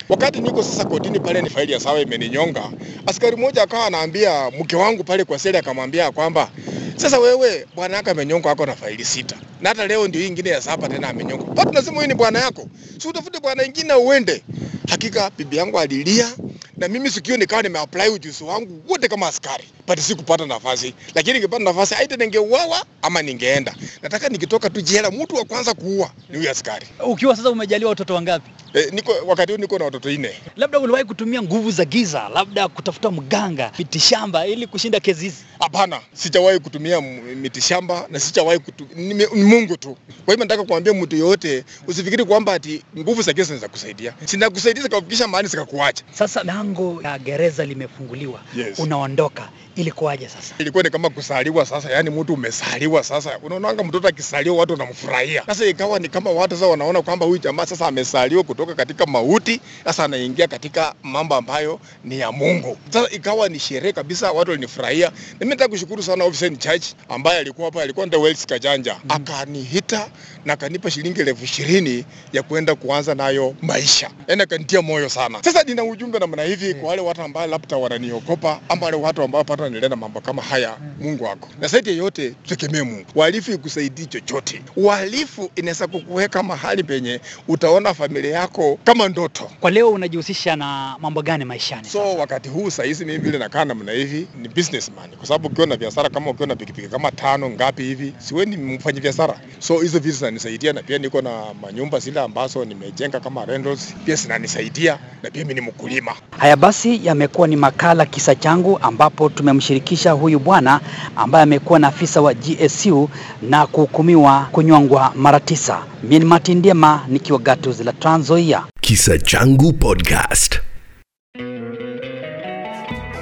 Wakati 0.09 0.39
niko 0.39 0.63
sasa 0.63 0.85
kotini 0.85 1.19
pale, 1.19 1.41
ni 1.41 1.49
faili 1.49 1.71
ya 1.71 1.79
sawa 1.79 1.99
imeninyonga, 2.01 2.71
askari 3.05 3.35
mmoja 3.35 3.63
akawa 3.63 3.85
anaambia 3.85 4.51
mke 4.59 4.75
wangu 4.75 5.03
pale 5.03 5.23
kwa 5.23 5.39
seli, 5.39 5.57
akamwambia 5.57 6.11
kwamba 6.11 6.49
sasa 6.95 7.19
wewe 7.19 7.65
bwana 7.75 7.97
yako 7.97 8.09
amenyonga, 8.11 8.51
ako 8.51 8.65
na 8.65 8.75
faili 8.75 9.05
sita 9.05 9.35
na 9.61 9.69
hata 9.69 9.87
leo 9.87 10.07
ndio 10.07 10.25
ingine 10.25 10.49
ya 10.49 10.61
saba 10.61 10.89
tena 10.89 11.09
amenyonga. 11.09 11.43
Bado 11.43 11.71
nasema 11.71 11.95
huyu 11.95 12.07
ni 12.07 12.13
bwana 12.13 12.39
yako, 12.39 12.67
si 12.97 13.07
utafute 13.07 13.39
bwana 13.39 13.65
ingine 13.65 13.93
uende. 13.93 14.43
Hakika 14.89 15.29
bibi 15.37 15.57
yangu 15.57 15.79
alilia 15.79 16.29
na 16.77 16.87
mimi 16.87 17.09
sikio 17.09 17.37
nikawa 17.37 17.61
nimeapply 17.61 18.09
ujuzi 18.09 18.43
wangu 18.43 18.81
wote 18.89 19.07
kama 19.07 19.27
askari, 19.27 19.63
but 19.87 19.99
sikupata 19.99 20.45
nafasi. 20.45 20.93
Lakini 21.15 21.33
ningepata 21.33 21.63
nafasi 21.63 21.95
aidha 21.95 22.15
ningeuawa 22.15 22.85
ama 23.01 23.21
ningeenda. 23.21 23.75
Nataka 24.01 24.29
nikitoka 24.29 24.69
tu 24.69 24.81
jela, 24.81 25.11
mtu 25.11 25.35
wa 25.35 25.45
kwanza 25.45 25.73
kuua 25.73 26.11
ni 26.29 26.37
huyu 26.37 26.49
askari. 26.51 26.87
Ukiwa 27.05 27.35
sasa 27.35 27.49
umejaliwa 27.49 27.89
watoto 27.89 28.13
wangapi? 28.15 28.49
E, 28.73 28.89
niko 28.91 29.15
wakati 29.27 29.51
huu 29.51 29.57
niko 29.57 29.77
na 29.79 29.85
watoto 29.85 30.11
nne. 30.11 30.31
Labda 30.55 30.79
uliwahi 30.79 31.05
kutumia 31.05 31.41
nguvu 31.41 31.71
za 31.71 31.85
giza, 31.85 32.29
labda 32.29 32.67
kutafuta 32.67 33.11
mganga, 33.11 33.71
mitishamba 33.79 34.47
ili 34.47 34.67
kushinda 34.67 34.99
kesi 34.99 35.21
hizi. 35.23 35.43
Hapana, 35.59 35.99
sijawahi 36.13 36.59
kutumia 36.59 37.01
mitishamba 37.01 38.05
na 38.09 38.19
sijawahi 38.19 38.59
kutu, 38.59 38.87
ni, 38.95 39.25
Mungu 39.27 39.77
tu. 39.77 39.97
Kwa 40.25 40.33
hivyo 40.33 40.45
nataka 40.45 40.63
kumwambia 40.63 40.93
mtu 40.93 41.15
yoyote 41.15 41.63
usifikiri 41.87 42.25
kwamba 42.25 42.53
ati 42.53 42.83
nguvu 42.97 43.21
za 43.21 43.33
kesi 43.33 43.55
zinakusaidia. 43.55 44.13
Sinakusaidia 44.25 44.83
zikakufikisha 44.83 45.27
mahali 45.27 45.47
zikakuacha. 45.47 46.03
Sasa 46.11 46.43
lango 46.43 46.99
la 47.03 47.19
gereza 47.19 47.65
limefunguliwa, 47.65 48.39
Yes. 48.55 48.79
unaondoka, 48.79 49.49
ilikuwaje 49.75 50.29
sasa? 50.29 50.55
ilikuwa 50.57 50.83
ni 50.83 50.89
kama 50.89 51.09
kusaliwa 51.09 51.65
sasa, 51.65 51.89
yani 51.91 52.09
mtu 52.09 52.33
umesaliwa 52.33 53.03
sasa. 53.03 53.37
Unaonanga 53.43 53.83
mtoto 53.83 54.07
akisaliwa 54.07 54.55
watu 54.57 54.71
wanamfurahia. 54.73 55.43
Sasa 55.45 55.65
ikawa 55.65 55.99
ni 55.99 56.07
kama 56.09 56.29
watu 56.31 56.55
sasa 56.55 56.67
wanaona 56.67 57.01
kwamba 57.01 57.25
huyu 57.25 57.37
jamaa 57.37 57.65
sasa 57.65 57.87
amesaliwa 57.87 58.43
kutoka 58.43 58.75
katika 58.75 59.05
mauti, 59.05 59.61
sasa 59.83 60.03
anaingia 60.03 60.47
katika 60.47 60.93
mambo 61.03 61.35
ambayo 61.35 61.79
ni 62.03 62.19
ya 62.19 62.31
Mungu. 62.31 62.77
Sasa 62.89 63.09
ikawa 63.09 63.49
ni 63.49 63.59
sherehe 63.59 63.93
kabisa, 63.93 64.31
watu 64.31 64.51
walinifurahia. 64.51 65.11
Na 65.39 65.45
mimi 65.49 65.57
nataka 65.57 65.71
kushukuru 65.71 66.03
sana 66.03 66.23
ofisa 66.25 66.47
in 66.47 66.57
charge 66.57 66.85
ambaye 67.09 67.39
alikuwa 67.39 67.65
hapa, 67.67 67.81
alikuwa 67.81 68.05
ndio 68.05 68.21
Wells 68.21 68.45
Kajanja, 68.45 68.97
akanihita 69.09 70.09
na 70.45 70.53
akanipa 70.53 70.91
shilingi 70.91 71.21
elfu 71.21 71.43
ishirini 71.43 72.05
ya 72.33 72.43
kwenda 72.43 72.75
kuanza 72.75 73.15
nayo 73.15 73.55
maisha, 73.61 74.09
yaani 74.27 74.41
akanitia 74.41 74.81
moyo 74.81 75.09
sana. 75.09 75.43
Sasa 75.43 75.63
nina 75.63 75.83
ujumbe 75.83 76.19
namna 76.19 76.43
hivi 76.43 76.73
kwa 76.73 76.89
wale 76.89 77.01
watu 77.01 77.21
ambao 77.21 77.47
labda 77.47 77.77
wananiokopa 77.77 78.59
ama 78.69 78.85
wale 78.85 78.97
watu 78.97 79.21
ambao 79.23 79.43
pata 79.43 79.69
nilenda 79.69 79.95
mambo 79.95 80.21
kama 80.21 80.41
haya, 80.41 80.77
Mungu 80.99 81.23
wako 81.23 81.49
na 81.61 81.67
zaidi 81.67 81.89
ya 81.89 81.95
yote 81.95 82.29
tutegemee 82.29 82.81
Mungu. 82.81 83.05
Uhalifu 83.15 83.51
ikusaidii 83.51 84.05
chochote. 84.05 84.61
Uhalifu 84.75 85.51
inaweza 85.55 85.87
kukuweka 85.87 86.43
mahali 86.43 86.83
penye 86.83 87.19
utaona 87.47 87.93
familia 87.93 88.31
yako 88.31 88.79
kama 88.83 89.09
ndoto. 89.09 89.51
Kwa 89.59 89.71
leo 89.71 89.89
unajihusisha 89.89 90.55
na 90.55 90.95
mambo 90.99 91.21
gani 91.21 91.45
maishani? 91.45 91.89
So 91.89 92.15
wakati 92.15 92.49
huu 92.49 92.69
saa 92.69 92.83
hizi 92.83 93.05
mimi 93.05 93.17
vile 93.17 93.37
nakaa 93.37 93.65
namna 93.65 93.91
hivi 93.91 94.27
ni 94.41 94.47
businessman, 94.49 95.09
kwa 95.15 95.25
sababu 95.27 95.38
ukiwa 95.43 95.67
na 95.67 95.77
biashara 95.77 96.09
kama 96.09 96.31
ukiwa 96.31 96.47
na 96.47 96.55
pikipiki 96.55 96.87
kama 96.87 97.11
tano 97.11 97.49
ngapi 97.49 97.83
hivi, 97.83 98.13
siwe 98.17 98.45
ni 98.45 98.57
mfanya 98.57 99.01
biashara. 99.01 99.39
So 99.59 99.79
hizo 99.79 99.99
vitu 99.99 100.15
zinanisaidia, 100.17 100.73
na 100.73 100.83
pia 100.83 100.97
niko 100.97 101.21
na 101.21 101.41
manyumba 101.61 101.99
zile 101.99 102.19
ambazo 102.21 102.65
nimejenga 102.65 103.19
kama 103.19 103.45
rentals, 103.45 103.93
pia 104.05 104.15
zinanisaidia, 104.15 104.99
na 105.23 105.31
pia 105.31 105.45
mimi 105.45 105.53
ni 105.61 105.67
mkulima. 105.67 106.11
Haya 106.37 106.55
basi, 106.55 106.99
yamekuwa 107.03 107.47
ni 107.47 107.55
makala 107.55 108.05
kisa 108.05 108.35
changu, 108.35 108.79
ambapo 108.81 109.29
tumemshirikisha 109.29 110.11
huyu 110.11 110.39
bwana 110.39 110.79
ambaye 111.15 111.43
amekuwa 111.43 111.79
na 111.79 111.87
afisa 111.87 112.21
wa 112.21 112.33
GSU 112.33 113.09
na 113.41 113.67
kuhukumiwa 113.67 114.47
kunyongwa 114.51 115.11
mara 115.15 115.39
tisa. 115.39 115.83
Mimi 116.03 116.19
ni 116.19 116.25
Martin 116.25 116.57
Ndiema 116.57 117.05
nikiwa 117.07 117.39
Gatuzi 117.39 117.83
la 117.83 117.93
Trans 117.93 118.19
Nzoia. 118.21 118.63
Kisa 118.81 119.17
Changu 119.17 119.73
Podcast. 119.73 120.59